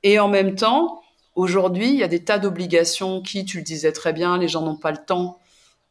[0.04, 1.02] Et en même temps,
[1.36, 4.62] aujourd'hui, il y a des tas d'obligations qui, tu le disais très bien, les gens
[4.62, 5.40] n'ont pas le temps.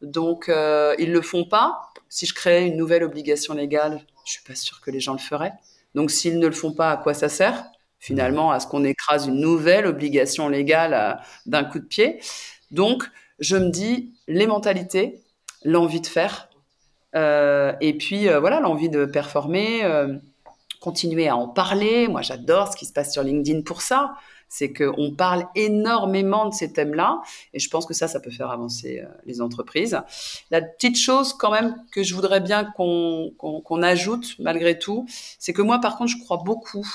[0.02, 1.90] Donc, euh, ils ne le font pas.
[2.08, 5.18] Si je créais une nouvelle obligation légale, je suis pas sûre que les gens le
[5.18, 5.54] feraient.
[5.94, 7.64] Donc, s'ils ne le font pas, à quoi ça sert
[7.98, 11.14] Finalement, à ce qu'on écrase une nouvelle obligation légale euh,
[11.46, 12.20] d'un coup de pied?
[12.70, 13.04] Donc,
[13.40, 15.20] je me dis, les mentalités,
[15.64, 16.48] l'envie de faire,
[17.16, 19.82] euh, et puis voilà, l'envie de performer,
[20.80, 22.08] continuer à en parler.
[22.08, 24.14] Moi, j'adore ce qui se passe sur LinkedIn pour ça.
[24.48, 27.20] C'est qu'on parle énormément de ces thèmes-là,
[27.52, 30.00] et je pense que ça, ça peut faire avancer euh, les entreprises.
[30.50, 35.06] La petite chose quand même que je voudrais bien qu'on ajoute malgré tout,
[35.38, 36.88] c'est que moi, par contre, je crois beaucoup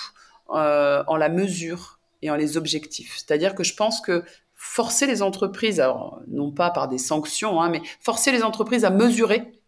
[0.49, 3.17] euh, en la mesure et en les objectifs.
[3.17, 4.23] C'est-à-dire que je pense que
[4.55, 5.83] forcer les entreprises,
[6.27, 9.61] non pas par des sanctions, hein, mais forcer les entreprises à mesurer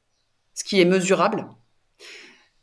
[0.53, 1.47] ce qui est mesurable,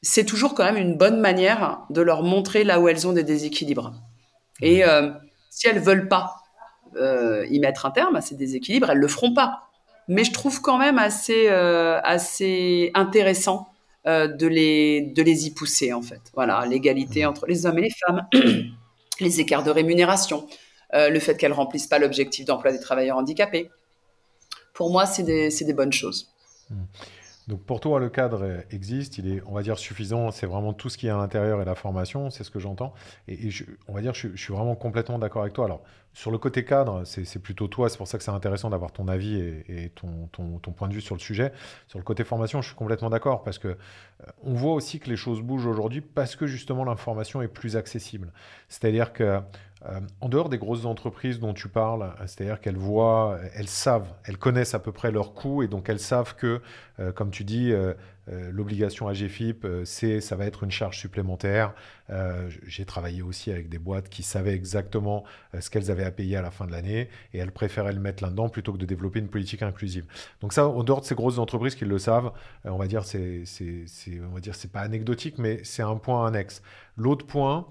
[0.02, 3.22] c'est toujours quand même une bonne manière de leur montrer là où elles ont des
[3.22, 3.94] déséquilibres.
[4.60, 4.88] Et mmh.
[4.88, 5.10] euh,
[5.48, 6.34] si elles veulent pas
[6.96, 9.68] euh, y mettre un terme à ces déséquilibres, elles le feront pas.
[10.08, 13.68] Mais je trouve quand même assez, euh, assez intéressant
[14.04, 16.20] de, les, de les y pousser, en fait.
[16.34, 17.28] Voilà, l'égalité mmh.
[17.28, 18.26] entre les hommes et les femmes,
[19.20, 20.48] les écarts de rémunération,
[20.92, 23.70] le fait qu'elles remplissent pas l'objectif d'emploi des travailleurs handicapés.
[24.74, 26.32] Pour moi, c'est des, des, bonnes choses.
[26.68, 26.74] Mmh.
[27.48, 30.30] Donc pour toi, le cadre existe, il est, on va dire, suffisant.
[30.30, 32.94] C'est vraiment tout ce qui est à l'intérieur et la formation, c'est ce que j'entends.
[33.26, 33.50] Et,
[33.88, 35.64] on va dire, je, suis vraiment complètement d'accord avec toi.
[35.64, 35.82] Alors,
[36.12, 39.08] sur le côté cadre, c'est plutôt toi, c'est pour ça que c'est intéressant d'avoir ton
[39.08, 41.52] avis et, ton, ton, point de vue sur le sujet.
[41.88, 43.76] Sur le côté formation, je suis complètement d'accord parce que euh,
[44.42, 48.32] on voit aussi que les choses bougent aujourd'hui parce que justement l'information est plus accessible.
[48.68, 49.40] C'est-à-dire que
[49.86, 54.38] euh, en dehors des grosses entreprises dont tu parles, c'est-à-dire qu'elles voient, elles savent, elles
[54.38, 56.60] connaissent à peu près leurs coûts et donc elles savent que,
[57.00, 57.94] euh, comme tu dis, euh,
[58.28, 61.74] l'obligation AGFIP, euh, c'est, ça va être une charge supplémentaire.
[62.10, 65.24] Euh, j'ai travaillé aussi avec des boîtes qui savaient exactement
[65.58, 68.22] ce qu'elles avaient à payer à la fin de l'année et elles préféraient le mettre
[68.22, 70.06] là-dedans plutôt que de développer une politique inclusive.
[70.40, 72.32] Donc ça, en dehors de ces grosses entreprises qui le savent,
[72.64, 76.62] on va dire c'est, c'est, c'est, pas anecdotique, mais c'est un point annexe.
[76.96, 77.66] L'autre point,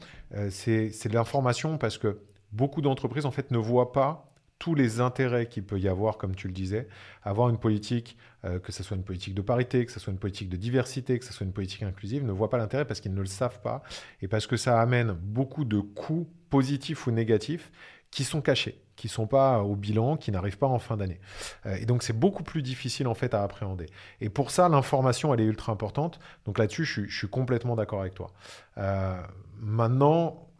[0.49, 2.19] c'est, c'est l'information parce que
[2.51, 4.30] beaucoup d'entreprises en fait ne voient pas
[4.61, 6.87] tous les intérêts qu'il peut y avoir, comme tu le disais,
[7.23, 10.19] avoir une politique, euh, que ce soit une politique de parité, que ce soit une
[10.19, 13.15] politique de diversité, que ce soit une politique inclusive, ne voient pas l'intérêt parce qu'ils
[13.15, 13.81] ne le savent pas
[14.21, 17.71] et parce que ça amène beaucoup de coûts positifs ou négatifs
[18.11, 21.19] qui sont cachés, qui ne sont pas au bilan, qui n'arrivent pas en fin d'année.
[21.65, 23.87] Euh, et donc c'est beaucoup plus difficile en fait à appréhender.
[24.19, 26.19] Et pour ça, l'information, elle est ultra importante.
[26.45, 28.31] Donc là-dessus, je, suis complètement d'accord avec toi.
[28.77, 29.19] Euh,
[29.57, 30.51] maintenant,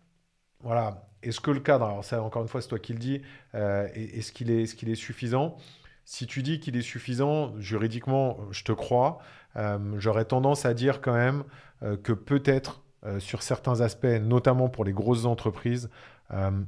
[0.61, 3.21] voilà, est-ce que le cadre, alors ça encore une fois c'est toi qui le dis,
[3.55, 5.57] euh, est-ce qu'il est, suffisant?
[6.05, 9.19] Si tu dis qu'il est suffisant, juridiquement, je te crois.
[9.55, 11.43] Euh, j'aurais tendance à dire quand même
[11.83, 12.81] euh, que peut-être
[13.17, 15.89] sur certains aspects, notamment pour les grosses entreprises,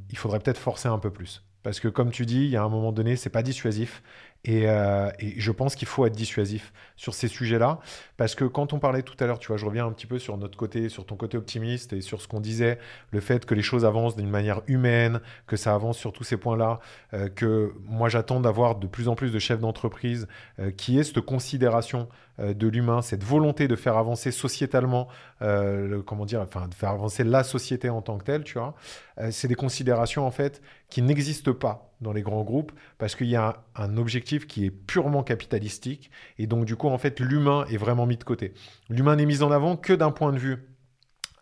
[0.09, 1.43] il faudrait peut-être forcer un peu plus.
[1.61, 4.01] Parce que comme tu dis, il y a un moment donné, c'est pas dissuasif.
[4.49, 7.79] Euh, et, je pense qu'il faut être dissuasif sur ces sujets-là,
[8.17, 10.19] parce que quand on parlait tout à l'heure, tu vois, je reviens un petit peu
[10.19, 12.77] sur notre côté, sur ton côté optimiste et sur ce qu'on disait,
[13.11, 16.37] le fait que les choses avancent d'une manière humaine, que ça avance sur tous ces
[16.37, 16.79] points-là,
[17.13, 20.27] euh, que moi j'attends d'avoir de plus en plus de chefs d'entreprise
[20.59, 25.07] euh, qui aient cette considération de l'humain, cette volonté de faire avancer sociétalement,
[25.39, 28.73] comment dire, enfin de faire avancer la société en tant que telle, tu vois.
[29.29, 30.59] c'est des considérations en fait
[30.93, 34.69] qui n'existent pas dans les grands groupes parce qu'il y a un, objectif qui est
[34.69, 38.53] purement capitalistique et donc du coup en fait l'humain est vraiment mis de côté.
[38.89, 40.69] L'humain n'est mis en avant que d'un point de vue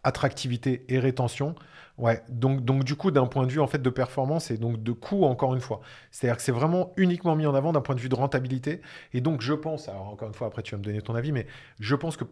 [0.05, 1.55] attractivité et rétention.
[1.97, 4.81] Ouais, donc, donc du coup d'un point de vue en fait de performance et donc
[4.81, 5.81] de coût encore une fois.
[6.11, 8.79] C'est-à-dire que c'est vraiment uniquement mis en avant d'un point de vue de rentabilité
[9.11, 11.33] et donc je pense, alors encore une fois après tu vas me donner ton avis,
[11.33, 11.45] mais
[11.81, 12.23] je pense que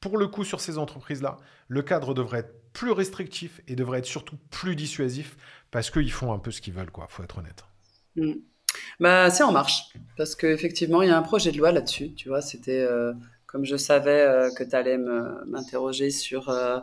[0.00, 1.36] pour le coup sur ces entreprises-là,
[1.68, 5.36] le cadre devrait être plus restrictif et devrait être surtout plus dissuasif
[5.74, 7.64] parce qu'ils font un peu ce qu'ils veulent, quoi, faut être honnête.
[8.14, 8.34] Mm.
[9.00, 12.14] Bah, c'est en marche, parce qu'effectivement, il y a un projet de loi là-dessus.
[12.14, 13.12] Tu vois, c'était euh,
[13.46, 14.96] comme je savais euh, que tu allais
[15.46, 16.78] m'interroger sur euh,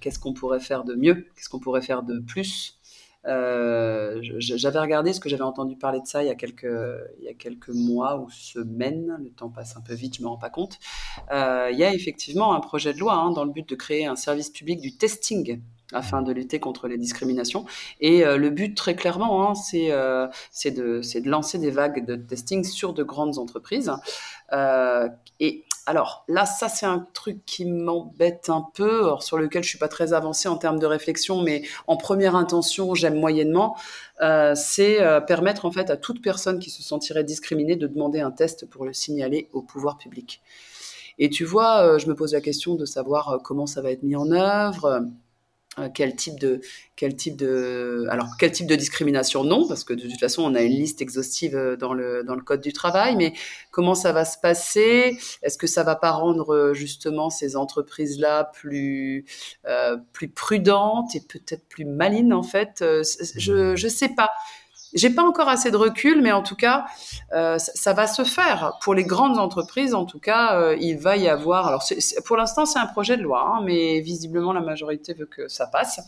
[0.00, 2.78] qu'est-ce qu'on pourrait faire de mieux, qu'est-ce qu'on pourrait faire de plus.
[3.24, 8.30] j'avais regardé ce que j'avais entendu parler de ça il y, a quelques, mois ou
[8.30, 10.78] semaines, le temps passe un peu vite, je me rends pas compte.
[11.32, 14.14] il y a effectivement un projet de loi hein, dans le but de créer un
[14.14, 15.60] service public du testing
[15.92, 17.64] afin de lutter contre les discriminations.
[18.00, 22.64] Et euh, le but, très clairement, hein, euh, c'est de, lancer des vagues de testing
[22.64, 23.92] sur de grandes entreprises.
[24.52, 25.08] Euh,
[25.38, 29.78] et alors là, ça, c'est un truc qui m'embête un peu, sur lequel je suis
[29.78, 33.76] pas très avancée en termes de réflexion, mais en première intention, j'aime moyennement.
[34.56, 38.68] c'est permettre en fait à toute personne qui se sentirait discriminée de demander un test
[38.68, 40.42] pour le signaler au pouvoir public.
[41.20, 44.16] Et tu vois, je me pose la question de savoir comment ça va être mis
[44.16, 45.06] en œuvre
[45.78, 46.60] euh, quel type de
[46.96, 49.44] quel type de alors quel type de discrimination?
[49.44, 52.34] Non parce que de toute façon on a une liste exhaustive euh, dans le dans
[52.34, 53.14] le code du travail.
[53.16, 53.34] Mais
[53.70, 55.18] comment ça va se passer?
[55.42, 59.26] Est-ce que ça va pas rendre euh, justement ces entreprises là plus
[60.12, 62.82] plus prudentes et peut-être plus malines en fait?
[63.36, 64.30] Je je sais pas
[64.96, 66.86] j'ai pas encore assez de recul, mais en tout cas,
[67.32, 68.78] euh, ça, va se faire.
[68.80, 71.66] Pour les grandes entreprises, en tout cas, euh, il va y avoir.
[71.66, 71.84] Alors,
[72.24, 75.66] pour l'instant, c'est un projet de loi, hein, mais visiblement, la majorité veut que ça
[75.66, 76.00] passe.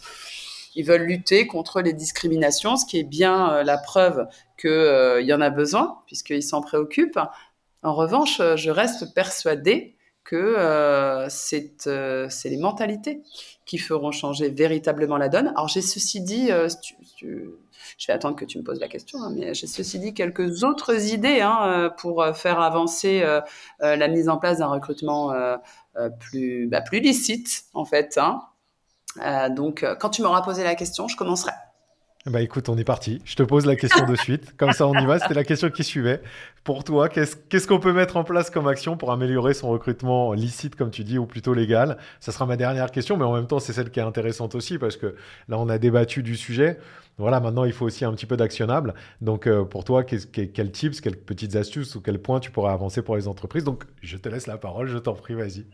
[0.74, 4.26] Ils veulent lutter contre les discriminations, ce qui est bien la preuve
[4.58, 7.20] qu'il y en a besoin, puisqu'ils s'en préoccupent.
[7.82, 11.78] En revanche, je reste persuadée que c'est
[12.44, 13.22] les mentalités
[13.68, 15.48] qui feront changer véritablement la donne.
[15.48, 16.50] Alors j'ai ceci dit,
[17.96, 20.64] je vais attendre que tu me poses la question, hein, mais j'ai ceci dit quelques
[20.64, 23.40] autres idées hein, euh, pour euh, faire avancer euh,
[23.80, 25.32] la mise en place d'un recrutement
[26.20, 28.18] plus, bah, plus licite, en fait.
[28.18, 28.40] Hein.
[29.50, 31.52] donc, quand tu m'auras posé la question, je commencerai.
[32.30, 33.22] Bah écoute, on est parti.
[33.24, 34.54] Je te pose la question de suite.
[34.58, 35.18] Comme ça, on y va.
[35.18, 36.20] C'était la question qui suivait.
[36.62, 40.76] Pour toi, qu'est-ce qu'on peut mettre en place comme action pour améliorer son recrutement licite,
[40.76, 41.96] comme tu dis, ou plutôt légal?
[42.20, 44.76] Ça sera ma dernière question, mais en même temps, c'est celle qui est intéressante aussi
[44.76, 45.16] parce que
[45.48, 46.78] là, on a débattu du sujet.
[47.16, 48.94] Voilà, maintenant, il faut aussi un petit peu d'actionnable.
[49.22, 53.00] Donc, euh, pour toi, quels tips, quelles petites astuces ou quels points tu pourrais avancer
[53.00, 53.64] pour les entreprises?
[53.64, 54.88] Donc, je te laisse la parole.
[54.88, 55.64] Je t'en prie, vas-y.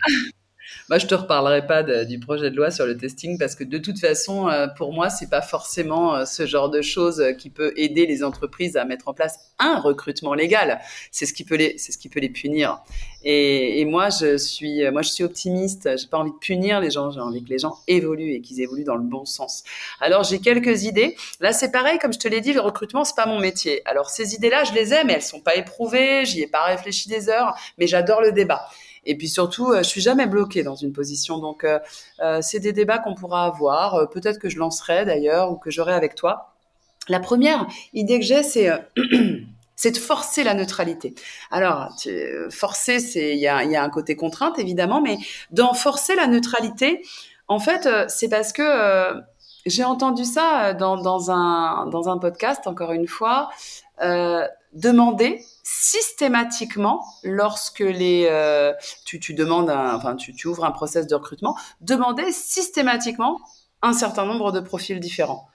[0.88, 3.78] Moi, je te reparlerai pas du projet de loi sur le testing parce que de
[3.78, 7.50] toute façon, euh, pour moi, c'est pas forcément euh, ce genre de choses euh, qui
[7.50, 10.80] peut aider les entreprises à mettre en place un recrutement légal.
[11.10, 12.82] C'est ce qui peut les, c'est ce qui peut les punir.
[13.24, 15.88] Et, et, moi, je suis, moi, je suis optimiste.
[15.96, 17.10] J'ai pas envie de punir les gens.
[17.10, 19.64] J'ai envie que les gens évoluent et qu'ils évoluent dans le bon sens.
[20.00, 21.16] Alors, j'ai quelques idées.
[21.40, 21.98] Là, c'est pareil.
[21.98, 23.80] Comme je te l'ai dit, le recrutement, c'est pas mon métier.
[23.86, 25.08] Alors, ces idées-là, je les aime.
[25.08, 26.26] Elles sont pas éprouvées.
[26.26, 28.68] J'y ai pas réfléchi des heures, mais j'adore le débat.
[29.06, 31.38] Et puis surtout, euh, je suis jamais bloquée dans une position.
[31.38, 31.78] Donc, euh,
[32.20, 34.08] euh, c'est des débats qu'on pourra avoir.
[34.10, 36.54] Peut-être que je lancerai d'ailleurs ou que j'aurai avec toi.
[37.08, 41.14] La première idée que j'ai, c'est de forcer la neutralité.
[41.50, 41.94] Alors,
[42.50, 45.18] forcer, c'est il y a, un côté contrainte évidemment, mais
[45.50, 47.02] dans forcer la neutralité,
[47.46, 49.12] en fait, c'est parce que
[49.66, 53.50] j'ai entendu ça dans, un dans un podcast encore une fois.
[54.74, 58.72] Demander systématiquement lorsque les euh,
[59.06, 63.38] tu, tu demandes enfin tu, ouvres un process de recrutement demander systématiquement
[63.82, 65.48] un certain nombre de profils différents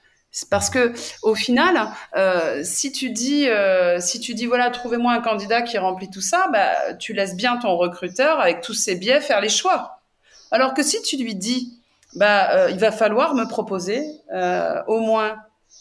[0.51, 0.93] parce que
[1.23, 5.75] au final, euh, si tu dis, euh, si tu dis voilà, trouvez-moi un candidat qui
[5.79, 9.49] remplit tout ça, bah, tu laisses bien ton recruteur avec tous ses biais faire les
[9.49, 10.01] choix.
[10.51, 11.79] Alors que si tu lui dis,
[12.13, 14.03] bah, il va falloir me proposer
[14.85, 15.35] au moins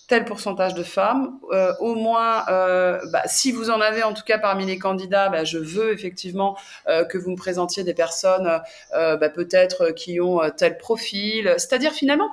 [0.08, 1.38] tel pourcentage de femmes.
[1.52, 5.28] Euh, au moins, euh, bah, si vous en avez en tout cas parmi les candidats,
[5.28, 6.56] bah, je veux effectivement
[6.88, 8.60] euh, que vous me présentiez des personnes
[8.92, 11.54] bah, peut-être qui ont tel profil.
[11.58, 12.30] C'est-à-dire finalement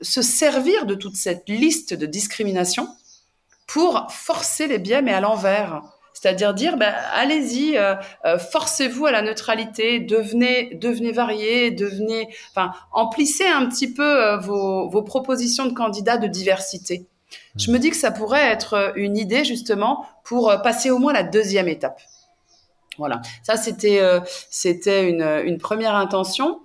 [0.00, 2.88] se servir de toute cette liste de discrimination
[3.66, 5.82] pour forcer les biais, mais à l'envers.
[6.22, 7.76] C'est-à-dire dire, bah, allez-y,
[8.52, 15.02] forcez-vous à la neutralité, devenez, devenez variés, devenez, enfin, emplissez un petit peu vos, vos,
[15.02, 17.08] propositions de candidats de diversité.
[17.56, 21.24] Je me dis que ça pourrait être une idée justement pour passer au moins la
[21.24, 22.00] deuxième étape.
[22.98, 24.00] Voilà, ça c'était
[24.48, 26.60] c'était une, une première intention.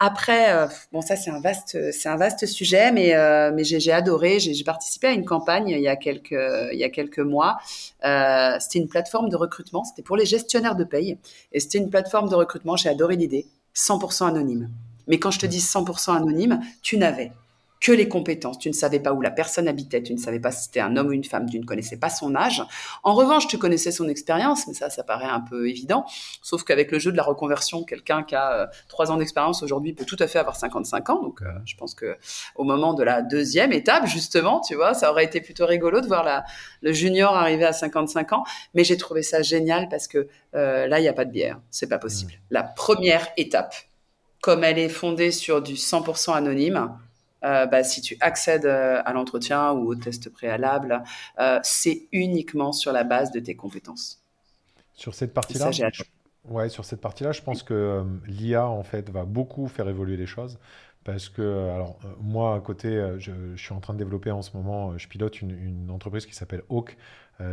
[0.00, 3.92] Après, euh, bon, ça c'est un vaste, c'est un vaste sujet, mais euh, mais j'ai
[3.92, 4.38] adoré.
[4.38, 6.30] J'ai participé à une campagne il y a quelques
[6.72, 7.58] il y a quelques mois.
[8.04, 9.82] Euh, c'était une plateforme de recrutement.
[9.82, 11.18] C'était pour les gestionnaires de paye
[11.52, 12.76] et c'était une plateforme de recrutement.
[12.76, 14.70] J'ai adoré l'idée, 100% anonyme.
[15.08, 17.32] Mais quand je te dis 100% anonyme, tu n'avais
[17.80, 18.58] que les compétences.
[18.58, 20.96] Tu ne savais pas où la personne habitait, tu ne savais pas si c'était un
[20.96, 22.62] homme ou une femme, tu ne connaissais pas son âge.
[23.04, 26.04] En revanche, tu connaissais son expérience, mais ça, ça paraît un peu évident.
[26.42, 29.92] Sauf qu'avec le jeu de la reconversion, quelqu'un qui a euh, trois ans d'expérience aujourd'hui
[29.92, 31.22] peut tout à fait avoir 55 ans.
[31.22, 32.16] Donc, euh, je pense que
[32.56, 36.06] au moment de la deuxième étape, justement, tu vois, ça aurait été plutôt rigolo de
[36.06, 36.44] voir la,
[36.82, 38.44] le junior arriver à 55 ans.
[38.74, 41.60] Mais j'ai trouvé ça génial parce que euh, là, il n'y a pas de bière.
[41.70, 42.32] C'est pas possible.
[42.32, 42.46] Mmh.
[42.50, 43.74] La première étape,
[44.40, 46.90] comme elle est fondée sur du 100% anonyme,
[47.44, 51.02] euh, bah, si tu accèdes euh, à l'entretien ou au test préalable,
[51.38, 54.22] euh, c'est uniquement sur la base de tes compétences.
[54.94, 55.70] Sur cette partie-là,
[56.48, 60.26] ouais, sur cette partie-là, je pense que l'IA en fait va beaucoup faire évoluer les
[60.26, 60.58] choses.
[61.04, 64.98] Parce que, alors, moi, à côté, je, suis en train de développer en ce moment,
[64.98, 66.98] je pilote une, une entreprise qui s'appelle Hawk,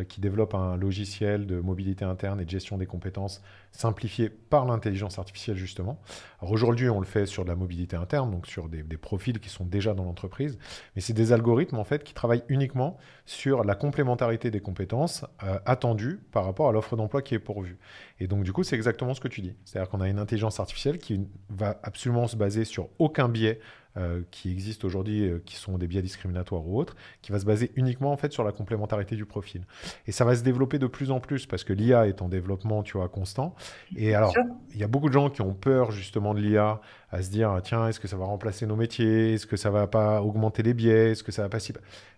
[0.10, 5.20] qui développe un logiciel de mobilité interne et de gestion des compétences simplifié par l'intelligence
[5.20, 6.00] artificielle justement.
[6.40, 9.50] Alors aujourd'hui, on le fait sur de la mobilité interne, donc sur des, profils qui
[9.50, 10.58] sont déjà dans l'entreprise,
[10.96, 15.60] mais c'est des algorithmes en fait qui travaillent uniquement sur la complémentarité des compétences euh,
[15.66, 17.78] attendues par rapport à l'offre d'emploi qui est pourvue.
[18.20, 19.54] Et donc du coup, c'est exactement ce que tu dis.
[19.66, 23.60] C'est-à-dire qu'on a une intelligence artificielle qui va absolument se baser sur aucun biais
[23.98, 27.46] euh, qui existent aujourd'hui, euh, qui sont des biais discriminatoires ou autres, qui va se
[27.46, 29.62] baser uniquement en fait sur la complémentarité du profil.
[30.06, 32.84] Et ça va se développer de plus en plus parce que l'IA est en développement,
[32.84, 33.56] tu vois, constant.
[33.96, 34.34] Et alors,
[34.74, 37.62] il y a beaucoup de gens qui ont peur justement de l'IA, à se dire
[37.64, 39.34] tiens, est-ce que ça va remplacer nos métiers?
[39.34, 41.12] Est-ce que ça va pas augmenter les biais?
[41.12, 41.72] Est-ce que ça va pas si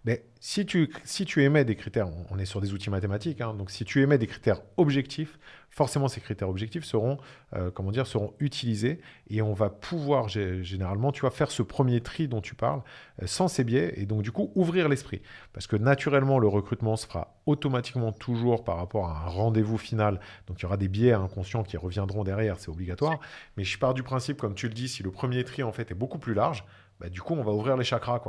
[0.04, 3.54] Mais si tu si tu émets des critères, on est sur des outils mathématiques, hein,
[3.54, 5.38] donc si tu émets des critères objectifs,
[5.78, 7.20] forcément ces critères objectifs seront,
[7.56, 9.00] euh, comment dire, seront utilisés
[9.30, 12.82] et on va pouvoir généralement, tu vois, faire ce premier tri dont tu parles
[13.22, 15.22] euh, sans ces biais et donc du coup ouvrir l'esprit.
[15.54, 20.20] Parce que naturellement, le recrutement se fera automatiquement toujours par rapport à un rendez-vous final.
[20.48, 23.20] Donc il y aura des biais inconscients qui reviendront derrière, c'est obligatoire.
[23.56, 25.92] Mais je pars du principe, comme tu le dis, si le premier tri en fait
[25.92, 26.66] est beaucoup plus large,
[27.00, 28.20] bah, du coup on va ouvrir les chakras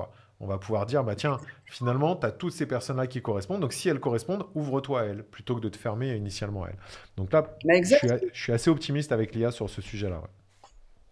[0.40, 3.60] on va pouvoir dire, bah tiens, finalement, tu as toutes ces personnes-là qui correspondent.
[3.60, 6.78] Donc, si elles correspondent, ouvre-toi à elles, plutôt que de te fermer initialement à elles.
[7.16, 10.22] Donc là, je suis, assez optimiste avec l'IA sur ce sujet-là.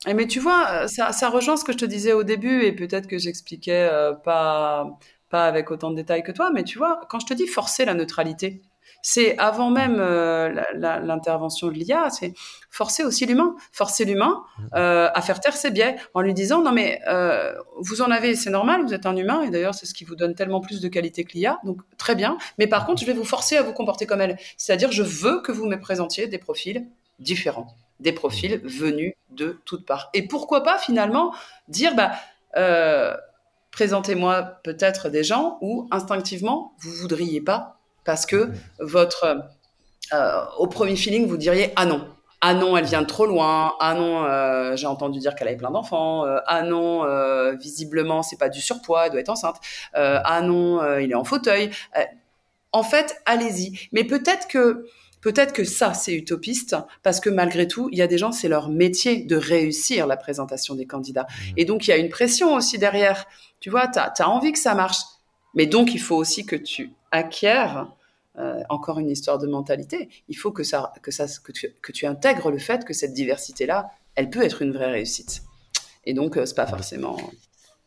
[0.07, 2.73] Eh, mais tu vois, euh, ça, rejoint ce que je te disais au début, et
[2.73, 4.97] peut-être que j'expliquais euh, pas,
[5.29, 7.85] pas avec autant de détails que toi, mais tu vois, quand je te dis forcer
[7.85, 8.63] la neutralité,
[9.09, 12.35] c'est avant même euh, l'intervention de l'IA, c'est
[12.71, 14.43] forcer aussi l'humain, forcer l'humain
[14.75, 18.35] euh, à faire taire ses biais en lui disant non mais euh, vous en avez,
[18.35, 20.81] c'est normal, vous êtes un humain et d'ailleurs c'est ce qui vous donne tellement plus
[20.81, 22.37] de qualité que l'IA, donc très bien.
[22.59, 25.41] Mais par contre, je vais vous forcer à vous comporter comme elle, c'est-à-dire je veux
[25.41, 26.85] que vous me présentiez des profils
[27.21, 27.69] différents,
[28.01, 30.11] des profils venus de toutes parts.
[30.15, 31.33] Et pourquoi pas finalement
[31.69, 32.11] dire bah
[33.71, 37.77] présentez-moi peut-être des gens où instinctivement vous voudriez pas
[38.07, 38.49] parce que
[38.79, 39.39] votre
[40.15, 42.09] euh, au premier feeling vous diriez ah non
[42.41, 45.57] ah non elle vient de trop loin ah non euh, j'ai entendu dire qu'elle avait
[45.57, 47.05] plein d'enfants euh, ah non
[47.57, 49.57] visiblement c'est pas du surpoids elle doit être enceinte
[49.95, 51.71] ah non il est en fauteuil
[52.73, 54.87] en fait allez-y mais peut-être que
[55.27, 58.47] Peut-être que ça, c'est utopiste, parce que malgré tout, il y a des gens, c'est
[58.47, 61.27] leur métier de réussir la présentation des candidats.
[61.29, 61.53] Mmh.
[61.57, 63.27] Et donc, il y a une pression aussi derrière.
[63.59, 65.01] Tu vois, tu as, envie que ça marche.
[65.57, 67.91] Mais donc, il faut aussi que tu acquières
[68.39, 70.11] euh, encore une histoire de mentalité.
[70.29, 73.15] Il faut que, ça, que, ça, que, tu, que tu intègres le fait que cette
[73.15, 75.43] diversité-là, elle peut être une vraie réussite.
[76.05, 77.17] Et donc, euh, c'est pas forcément,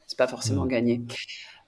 [0.08, 1.02] c'est pas forcément gagné.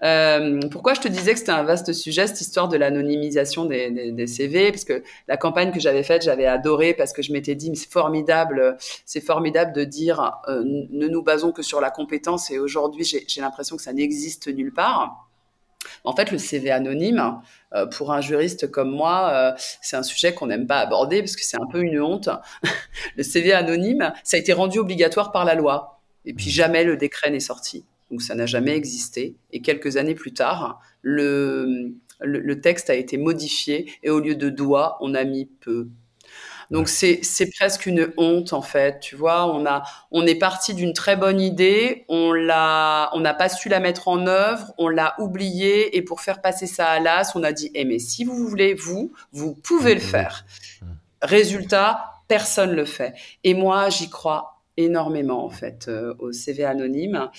[0.01, 4.11] Euh, pourquoi je te disais que c'était un vaste sujet, cette histoire de l'anonymisation des,
[4.11, 7.53] des, CV Parce que la campagne que j'avais faite, j'avais adoré parce que je m'étais
[7.53, 12.49] dit, c'est formidable, c'est formidable de dire, ne nous basons que sur la compétence.
[12.49, 15.30] Et aujourd'hui, j'ai l'impression que ça n'existe nulle part.
[16.03, 17.41] En fait, le CV anonyme,
[17.73, 19.51] euh, pour un juriste comme moi, euh,
[19.81, 22.29] c'est un sujet qu'on n'aime pas aborder parce que c'est un peu une honte.
[23.17, 26.01] le CV anonyme, ça a été rendu obligatoire par la loi.
[26.25, 26.53] Et puis mmh.
[26.53, 27.85] jamais le décret n'est sorti.
[28.09, 29.35] Donc ça n'a jamais existé.
[29.51, 34.49] Et quelques années plus tard, le, le texte a été modifié et au lieu de
[34.49, 35.87] doigt, on a mis peu.
[36.71, 39.53] Donc c'est presque une honte en fait, tu vois.
[39.53, 43.67] On a on est parti d'une très bonne idée, on l'a on n'a pas su
[43.67, 47.43] la mettre en œuvre, on l'a oublié et pour faire passer ça à l'as, on
[47.43, 50.45] a dit eh mais si vous voulez vous vous pouvez le faire.
[51.21, 53.13] Résultat, personne le fait.
[53.43, 57.29] Et moi j'y crois énormément en fait euh, au CV anonyme,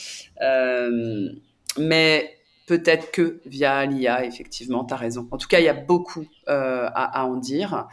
[0.42, 1.30] euh,
[1.78, 5.26] mais peut-être que via l'IA effectivement, tu as raison.
[5.30, 7.88] En tout cas il y a beaucoup euh, à, à en dire.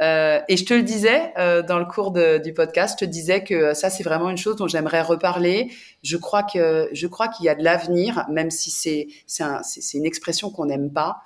[0.00, 3.10] Euh, et je te le disais euh, dans le cours de, du podcast, je te
[3.10, 5.70] disais que ça c'est vraiment une chose dont j'aimerais reparler.
[6.02, 9.60] Je crois que je crois qu'il y a de l'avenir, même si c'est c'est un,
[9.94, 11.22] une expression qu'on n'aime pas.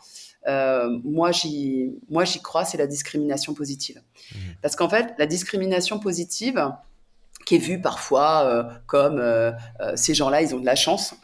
[0.46, 4.02] Euh, moi j'y moi j'y crois, c'est la discrimination positive.
[4.32, 4.38] Mmh.
[4.60, 6.72] Parce qu'en fait, la discrimination positive
[7.44, 9.52] qui est vue parfois euh, comme euh,
[9.94, 11.14] ces gens-là, ils ont de la chance.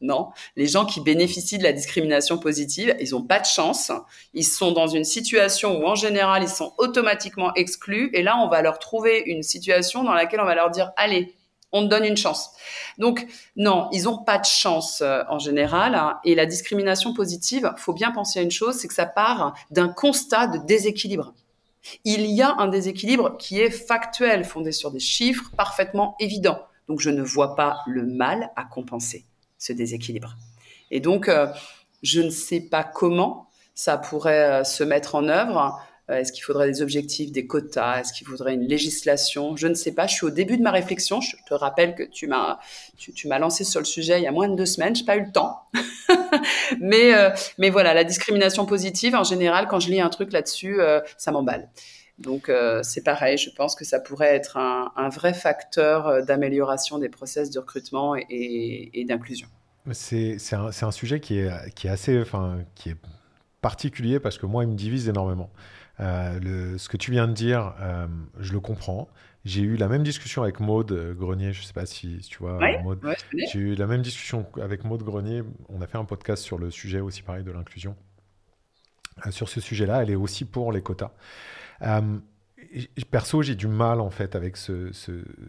[0.00, 3.90] Non, les gens qui bénéficient de la discrimination positive, ils n'ont pas de chance.
[4.34, 8.10] Ils sont dans une situation où en général, ils sont automatiquement exclus.
[8.12, 11.34] Et là, on va leur trouver une situation dans laquelle on va leur dire, allez,
[11.72, 12.50] on te donne une chance.
[12.98, 13.26] Donc,
[13.56, 15.94] non, ils n'ont pas de chance euh, en général.
[15.94, 16.18] Hein.
[16.24, 19.88] et la discrimination positive, faut bien penser à une chose, c'est que ça part d'un
[19.88, 21.34] constat de déséquilibre.
[22.04, 26.60] Il y a un déséquilibre qui est factuel, fondé sur des chiffres parfaitement évidents.
[26.88, 29.26] Donc, je ne vois pas le mal à compenser
[29.64, 30.36] ce déséquilibre.
[30.90, 31.46] Et donc, euh,
[32.02, 35.80] je ne sais pas comment ça pourrait euh, se mettre en œuvre.
[36.10, 38.00] Euh, est-ce qu'il faudrait des objectifs, des quotas?
[38.00, 39.56] Est-ce qu'il faudrait une législation?
[39.56, 40.06] Je ne sais pas.
[40.06, 41.22] Je suis au début de ma réflexion.
[41.22, 42.58] Je te rappelle que tu m'as
[42.98, 44.94] tu, lancé sur le sujet il y a moins de deux semaines.
[44.94, 45.62] J'ai pas eu le temps.
[46.80, 47.12] mais
[47.56, 50.78] mais voilà, la discrimination positive en général, quand je lis un truc là-dessus,
[51.16, 51.70] ça m'emballe.
[52.18, 52.50] Donc
[52.82, 53.38] c'est pareil.
[53.38, 58.90] Je pense que ça pourrait être un, vrai facteur d'amélioration des process de recrutement et,
[58.94, 59.48] et d'inclusion.
[59.92, 62.96] C'est un, un, sujet qui est, qui est assez, enfin, qui est
[63.60, 65.50] particulier parce que moi, il me divise énormément.
[66.00, 68.06] Euh, le, ce que tu viens de dire, euh,
[68.38, 69.08] je le comprends.
[69.46, 72.58] J'ai eu la même discussion avec Maude Grenier, je ne sais pas si, tu vois,
[72.82, 73.00] Maude.
[73.52, 75.42] J'ai eu la même discussion avec Maude Grenier.
[75.68, 77.96] On a fait un podcast sur le sujet aussi pareil de l'inclusion.
[79.26, 81.12] Euh, sur ce sujet-là, elle est aussi pour les quotas.
[83.10, 84.90] Perso, j'ai du mal en fait avec ce,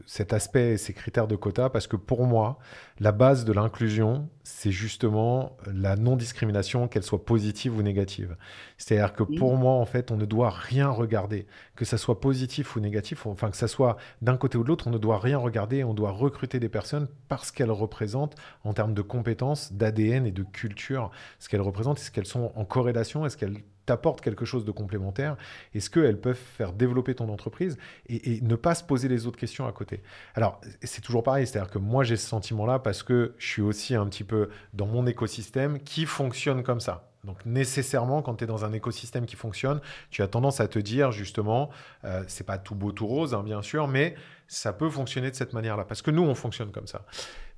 [0.05, 2.59] cet aspect et ces critères de quota parce que pour moi,
[2.99, 8.37] la base de l'inclusion, c'est justement la non-discrimination, qu'elle soit positive ou négative.
[8.77, 12.75] C'est-à-dire que pour moi, en fait, on ne doit rien regarder, que ça soit positif
[12.75, 15.37] ou négatif, enfin que ça soit d'un côté ou de l'autre, on ne doit rien
[15.37, 15.83] regarder.
[15.83, 20.43] On doit recruter des personnes parce qu'elles représentent, en termes de compétences, d'ADN et de
[20.43, 21.09] culture,
[21.39, 25.37] ce qu'elles représentent, est-ce qu'elles sont en corrélation, est-ce qu'elles t'apportent quelque chose de complémentaire
[25.73, 27.77] Est-ce qu'elles peuvent faire développer ton entreprise
[28.07, 30.01] et, ne pas se poser les autres questions à côté?
[30.35, 33.95] Alors, c'est toujours pareil, c'est-à-dire que moi, j'ai ce sentiment-là parce que je suis aussi
[33.95, 37.09] un petit peu dans mon écosystème qui fonctionne comme ça.
[37.25, 39.81] Donc nécessairement, quand tu es dans un écosystème qui fonctionne,
[40.11, 41.69] tu as tendance à te dire justement,
[42.03, 44.15] euh, c'est pas tout beau tout rose, hein, bien sûr, mais
[44.47, 47.01] ça peut fonctionner de cette manière-là parce que nous, on fonctionne comme ça.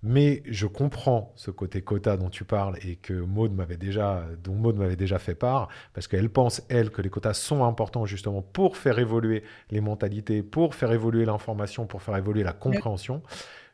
[0.04, 4.54] Mais je comprends ce côté quota dont tu parles et que Maud m'avait déjà, dont
[4.54, 8.42] Maud m'avait déjà fait part, parce qu'elle pense, elle, que les quotas sont importants justement
[8.42, 13.24] pour faire évoluer les mentalités, pour faire évoluer l'information, pour faire évoluer la compréhension.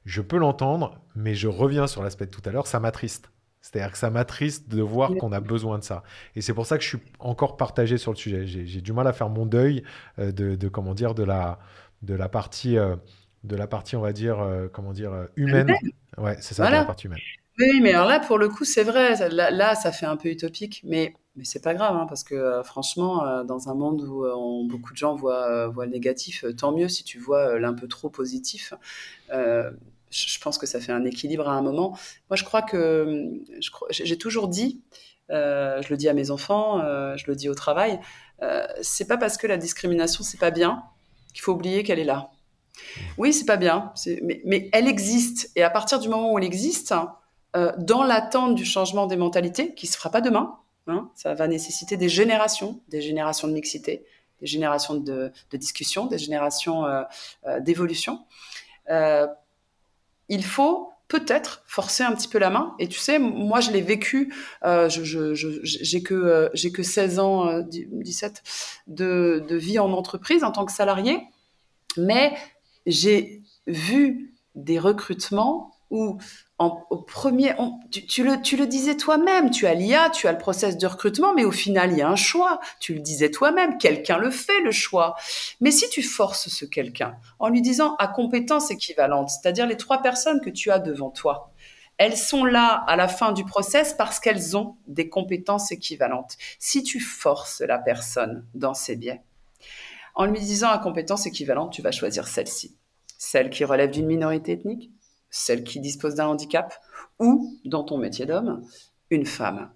[0.06, 3.30] Je peux l'entendre, mais je reviens sur l'aspect de tout à l'heure, ça m'attriste.
[3.62, 6.04] C'est-à-dire que ça m'attriste de voir qu'on a besoin de ça.
[6.36, 8.46] Et c'est pour ça que je suis encore partagé sur le sujet.
[8.46, 9.84] J'ai du mal à faire mon deuil
[10.20, 11.60] euh, de, comment dire, de la,
[12.02, 12.98] de la partie, euh,
[13.46, 15.74] de la partie, on va dire, euh, comment dire, humaine
[16.18, 17.20] Ouais, c'est ça, la partie humaine.
[17.60, 19.30] Oui, mais alors là, pour le coup, c'est vrai.
[19.30, 22.64] Là, ça fait un peu utopique, mais, mais c'est pas grave, hein, parce que euh,
[22.64, 26.72] franchement, euh, dans un monde où euh, beaucoup de gens voient, voient, le négatif, tant
[26.72, 28.74] mieux si tu vois l'un peu trop positif.
[29.30, 31.92] je pense que ça fait un équilibre à un moment.
[32.30, 33.30] Moi, je crois que
[33.92, 34.82] j'ai toujours dit,
[35.30, 36.80] je le dis à mes enfants,
[37.16, 38.00] je le dis au travail,
[38.82, 40.84] c'est pas parce que la discrimination c'est pas bien
[41.34, 42.32] qu'il faut oublier qu'elle est là.
[43.18, 43.92] Oui, c'est pas bien,
[44.46, 45.52] mais, elle existe.
[45.56, 46.94] Et à partir du moment où elle existe,
[47.56, 50.58] euh, dans l'attente du changement des mentalités, qui se fera pas demain,
[50.88, 54.06] hein, ça va nécessiter des générations, des générations de mixité,
[54.42, 57.04] des générations de, discussion, des générations euh,
[57.46, 58.26] euh, d'évolution.
[60.30, 62.74] il faut peut-être forcer un petit peu la main.
[62.80, 64.34] Et tu sais, moi, je l'ai vécu.
[64.88, 68.42] j'ai que que 16 ans, 17
[68.88, 71.22] de, de vie en entreprise en tant que salarié,
[71.98, 72.34] mais
[72.86, 76.18] j'ai vu des recrutements où
[76.90, 77.54] au premier,
[77.92, 81.34] tu, le, tu le disais toi-même, tu as l'IA, tu as le process de recrutement,
[81.34, 82.60] mais au final, il y a un choix.
[82.80, 85.16] Tu le disais toi-même, quelqu'un le fait, le choix.
[85.62, 90.02] Mais si tu forces ce quelqu'un en lui disant à compétence équivalente, c'est-à-dire les trois
[90.02, 91.52] personnes que tu as devant toi,
[91.98, 96.38] elles sont là à la fin du process parce qu'elles ont des compétences équivalentes.
[96.60, 99.22] Si tu forces la personne dans ses biais,
[100.16, 102.78] en lui disant à compétence équivalente, tu vas choisir celle-ci.
[103.18, 104.92] Celle qui relève d'une minorité ethnique,
[105.30, 106.74] celle qui dispose d'un handicap,
[107.20, 108.66] ou, dans ton métier d'homme,
[109.10, 109.72] une femme.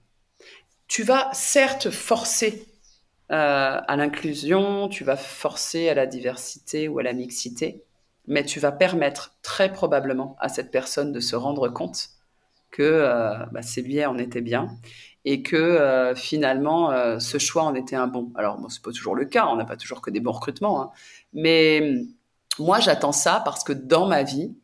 [0.88, 2.68] Tu vas certes forcer
[3.32, 7.84] euh, à l'inclusion, tu vas forcer à la diversité ou à la mixité,
[8.28, 12.10] mais tu vas permettre très probablement à cette personne de se rendre compte
[12.72, 14.78] que euh, bah, ses biais en étaient bien
[15.30, 18.32] et que euh, finalement euh, ce choix en était un bon.
[18.36, 20.82] Alors bon, c'est pas toujours le cas, on n'a pas toujours que des bons recrutements,
[20.82, 20.92] hein.
[21.34, 22.08] mais hum,
[22.60, 24.56] moi j'attends ça parce que dans ma vie,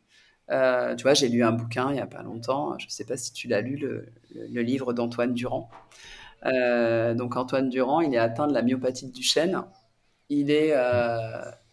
[0.50, 3.04] euh, tu vois, j'ai lu un bouquin il y a pas longtemps, je ne sais
[3.04, 4.10] pas si tu l'as lu, le,
[4.62, 5.68] livre d'Antoine Durand.
[6.42, 9.64] donc Antoine Durand, il est atteint de la myopathie de Duchenne,
[10.30, 10.74] il est,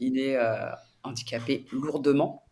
[0.02, 0.38] il est
[1.04, 2.44] handicapé lourdement,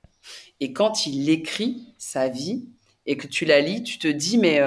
[0.62, 2.70] et quand il écrit sa vie
[3.06, 4.62] et que tu la lis, tu te dis mais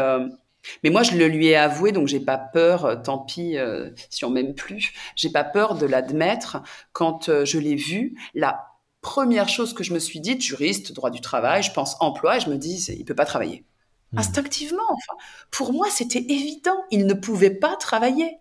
[0.82, 2.84] mais moi, je le lui ai avoué, donc j'ai pas peur.
[2.84, 4.92] Euh, tant pis euh, si on m'aime plus.
[5.16, 6.62] J'ai pas peur de l'admettre.
[6.92, 8.66] Quand euh, je l'ai vu, la
[9.00, 12.40] première chose que je me suis dite, juriste, droit du travail, je pense emploi, et
[12.40, 13.64] je me dis, il peut pas travailler.
[14.12, 14.18] Mmh.
[14.18, 15.14] Instinctivement, enfin,
[15.50, 16.84] pour moi, c'était évident.
[16.90, 18.38] Il ne pouvait pas travailler.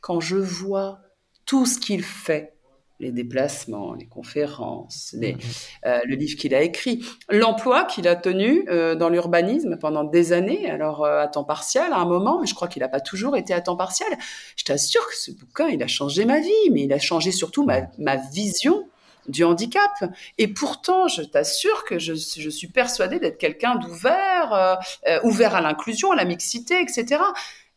[0.00, 1.00] Quand je vois
[1.46, 2.54] tout ce qu'il fait
[3.02, 5.40] les déplacements, les conférences, les, mhm.
[5.86, 10.32] euh, le livre qu'il a écrit, l'emploi qu'il a tenu euh, dans l'urbanisme pendant des
[10.32, 13.00] années, alors euh, à temps partiel à un moment, mais je crois qu'il n'a pas
[13.00, 14.08] toujours été à temps partiel.
[14.56, 17.64] Je t'assure que ce bouquin, il a changé ma vie, mais il a changé surtout
[17.64, 18.88] ma, ma vision
[19.28, 19.90] du handicap.
[20.38, 24.80] Et pourtant, je t'assure que je, je, suis persuadée d'être quelqu'un d'ouvert,
[25.22, 27.22] ouvert à l'inclusion, à la mixité, etc.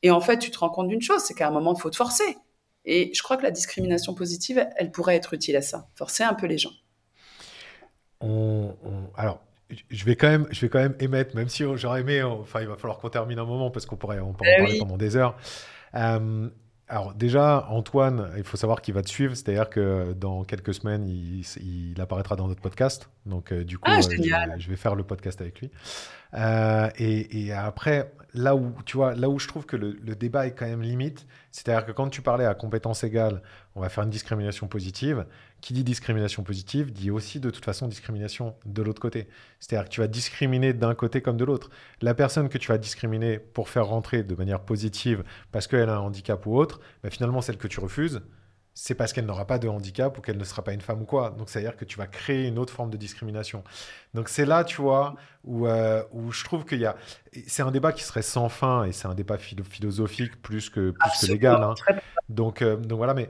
[0.01, 1.91] Et en fait, tu te rends compte d'une chose, c'est qu'à un moment, il faut
[1.91, 2.37] te forcer.
[2.85, 6.33] Et je crois que la discrimination positive, elle pourrait être utile à ça, forcer un
[6.33, 6.73] peu les gens.
[8.21, 9.41] alors,
[9.89, 12.67] je vais quand même, je vais quand même émettre, même si j'aurais aimé, enfin, il
[12.67, 14.97] va falloir qu'on termine un moment parce qu'on pourrait, on pourrait en eh parler pendant
[14.97, 15.35] des heures.
[15.95, 16.49] Euh,
[16.87, 21.07] alors déjà, Antoine, il faut savoir qu'il va te suivre, c'est-à-dire que dans quelques semaines,
[21.07, 23.09] il, apparaîtra dans notre podcast.
[23.25, 25.71] Donc euh, du coup, ah, euh, je, vais, faire le podcast avec lui.
[26.35, 30.65] et, après, là où, tu vois, là où je trouve que le, débat est quand
[30.65, 33.41] même limite, c'est-à-dire que quand tu parlais à compétences égales,
[33.75, 35.25] on va faire une discrimination positive.
[35.61, 39.27] Qui dit discrimination positive dit aussi de toute façon discrimination de l'autre côté.
[39.59, 41.69] C'est-à-dire que tu vas discriminer d'un côté comme de l'autre.
[42.01, 45.95] La personne que tu vas discriminer pour faire rentrer de manière positive parce qu'elle a
[45.95, 48.21] un handicap ou autre, bah, finalement celle que tu refuses,
[48.77, 51.05] c'est parce qu'elle n'aura pas de handicap ou qu'elle ne sera pas une femme ou
[51.05, 51.29] quoi.
[51.29, 53.63] Donc, c'est-à-dire que tu vas créer une autre forme de discrimination.
[54.13, 55.15] Donc, c'est là, tu vois,
[55.45, 56.97] où, euh, où je trouve qu'il y a.
[57.47, 61.21] C'est un débat qui serait sans fin et c'est un débat philosophique plus que, plus
[61.21, 61.63] que légal.
[61.63, 61.73] Hein.
[62.27, 63.29] Donc, euh, donc, voilà, mais.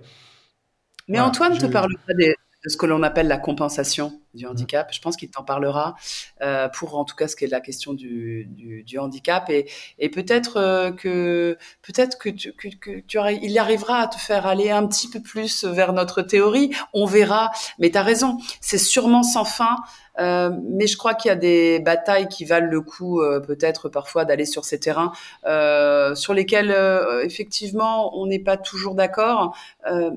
[1.08, 2.36] Mais Antoine te parle pas des,
[2.66, 4.90] de ce que l'on appelle la compensation du handicap.
[4.92, 5.96] Je pense qu'il t'en parlera
[6.42, 10.10] euh, pour en tout cas ce qui est la question du, du, handicap et, et
[10.10, 14.72] peut-être euh, que peut-être que, tu, que, que tu il arrivera à te faire aller
[14.72, 16.72] un petit peu plus vers notre théorie.
[16.94, 17.52] On verra.
[17.80, 19.78] Mais tu as raison, c'est sûrement sans fin.
[20.20, 23.90] Euh, mais je crois qu'il y a des batailles qui valent le coup, euh, peut-être
[23.90, 25.12] parfois, d'aller sur ces terrains
[25.46, 26.76] euh, sur lesquels,
[27.24, 29.56] effectivement, on n'est pas toujours d'accord,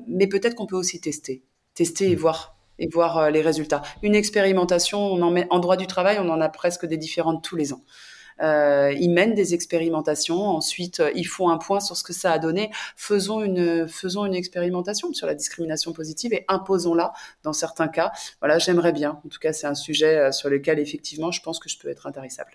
[0.07, 1.43] mais peut-être qu'on peut aussi tester
[1.79, 2.19] tester et mm.
[2.19, 3.81] voir et voir euh, les résultats.
[4.01, 7.43] Une expérimentation, on en met en droit du travail, on en a presque des différentes
[7.43, 7.83] tous les ans.
[8.41, 10.41] Euh, ils mènent des expérimentations.
[10.41, 12.71] Ensuite, euh, ils font un point sur ce que ça a donné.
[12.95, 17.11] Faisons une, faisons une expérimentation sur la discrimination positive et imposons-la
[17.43, 18.13] dans certains cas.
[18.39, 19.19] Voilà, j'aimerais bien.
[19.25, 22.07] En tout cas, c'est un sujet sur lequel, effectivement, je pense que je peux être
[22.07, 22.51] intéressable.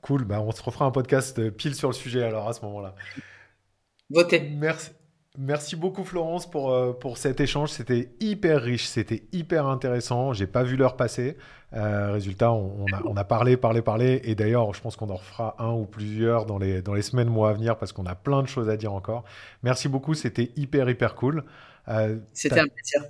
[0.00, 0.24] Cool.
[0.24, 2.94] Bah, on se refera un podcast pile sur le sujet alors à ce moment-là.
[4.10, 4.40] Votez.
[4.40, 4.90] Merci.
[5.38, 7.70] Merci beaucoup Florence pour, euh, pour cet échange.
[7.70, 10.32] C'était hyper riche, c'était hyper intéressant.
[10.32, 11.36] J'ai pas vu l'heure passer.
[11.72, 14.20] Euh, résultat, on, a, on, a, parlé, parlé, parlé.
[14.24, 17.28] Et d'ailleurs, je pense qu'on en refera un ou plusieurs dans les, dans les semaines,
[17.28, 19.22] mois à venir parce qu'on a plein de choses à dire encore.
[19.62, 21.44] Merci beaucoup, c'était hyper, hyper cool.
[21.88, 23.02] Euh, c'était un plaisir.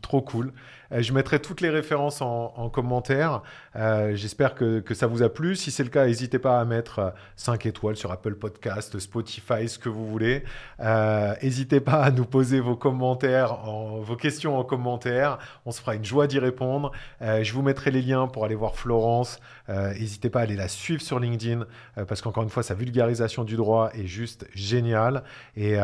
[0.00, 0.52] Trop cool.
[0.92, 3.42] Euh, je mettrai toutes les références en, commentaire.
[3.76, 5.56] Euh, j'espère que, ça vous a plu.
[5.56, 9.68] Si c'est le cas, n'hésitez pas à mettre 5 euh, étoiles sur Apple Podcast, Spotify,
[9.68, 10.44] ce que vous voulez.
[10.78, 13.56] N'hésitez pas à nous poser vos commentaires,
[14.00, 15.38] vos questions en commentaire.
[15.66, 16.92] On se fera une joie d'y répondre.
[17.20, 19.40] je vous mettrai les liens pour aller voir Florence.
[19.68, 21.66] N'hésitez pas à aller la suivre sur LinkedIn
[22.06, 25.22] parce qu'encore une fois, sa vulgarisation du droit est juste géniale.
[25.56, 25.76] Et,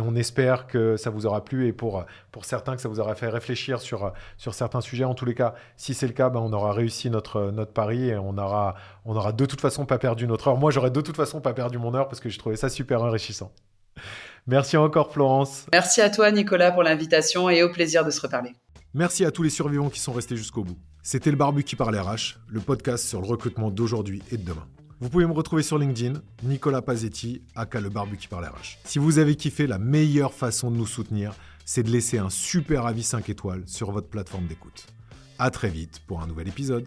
[0.00, 3.14] on espère que ça vous aura plu et pour, pour certains que ça vous aura
[3.14, 5.04] fait réfléchir sur, sur certains sujets.
[5.04, 8.08] En tous les cas, si c'est le cas, ben, on aura réussi notre, notre pari
[8.08, 8.74] et on aura,
[9.04, 10.56] on aura de toute façon pas perdu notre heure.
[10.56, 13.02] Moi, j'aurais de toute façon pas perdu mon heure parce que j'ai trouvé ça super
[13.02, 13.52] enrichissant.
[14.46, 15.66] Merci encore, Florence.
[15.72, 18.52] Merci à toi, Nicolas, pour l'invitation et au plaisir de se reparler.
[18.94, 20.76] Merci à tous les survivants qui sont restés jusqu'au bout.
[21.02, 24.66] C'était le Barbu qui parlait RH, le podcast sur le recrutement d'aujourd'hui et de demain.
[25.02, 28.78] Vous pouvez me retrouver sur LinkedIn, Nicolas Pazetti, aka le Barbu qui parle RH.
[28.84, 31.34] Si vous avez kiffé, la meilleure façon de nous soutenir,
[31.74, 34.88] c'est de laisser un super avis 5 étoiles sur votre plateforme d'écoute.
[35.38, 36.86] À très vite pour un nouvel épisode.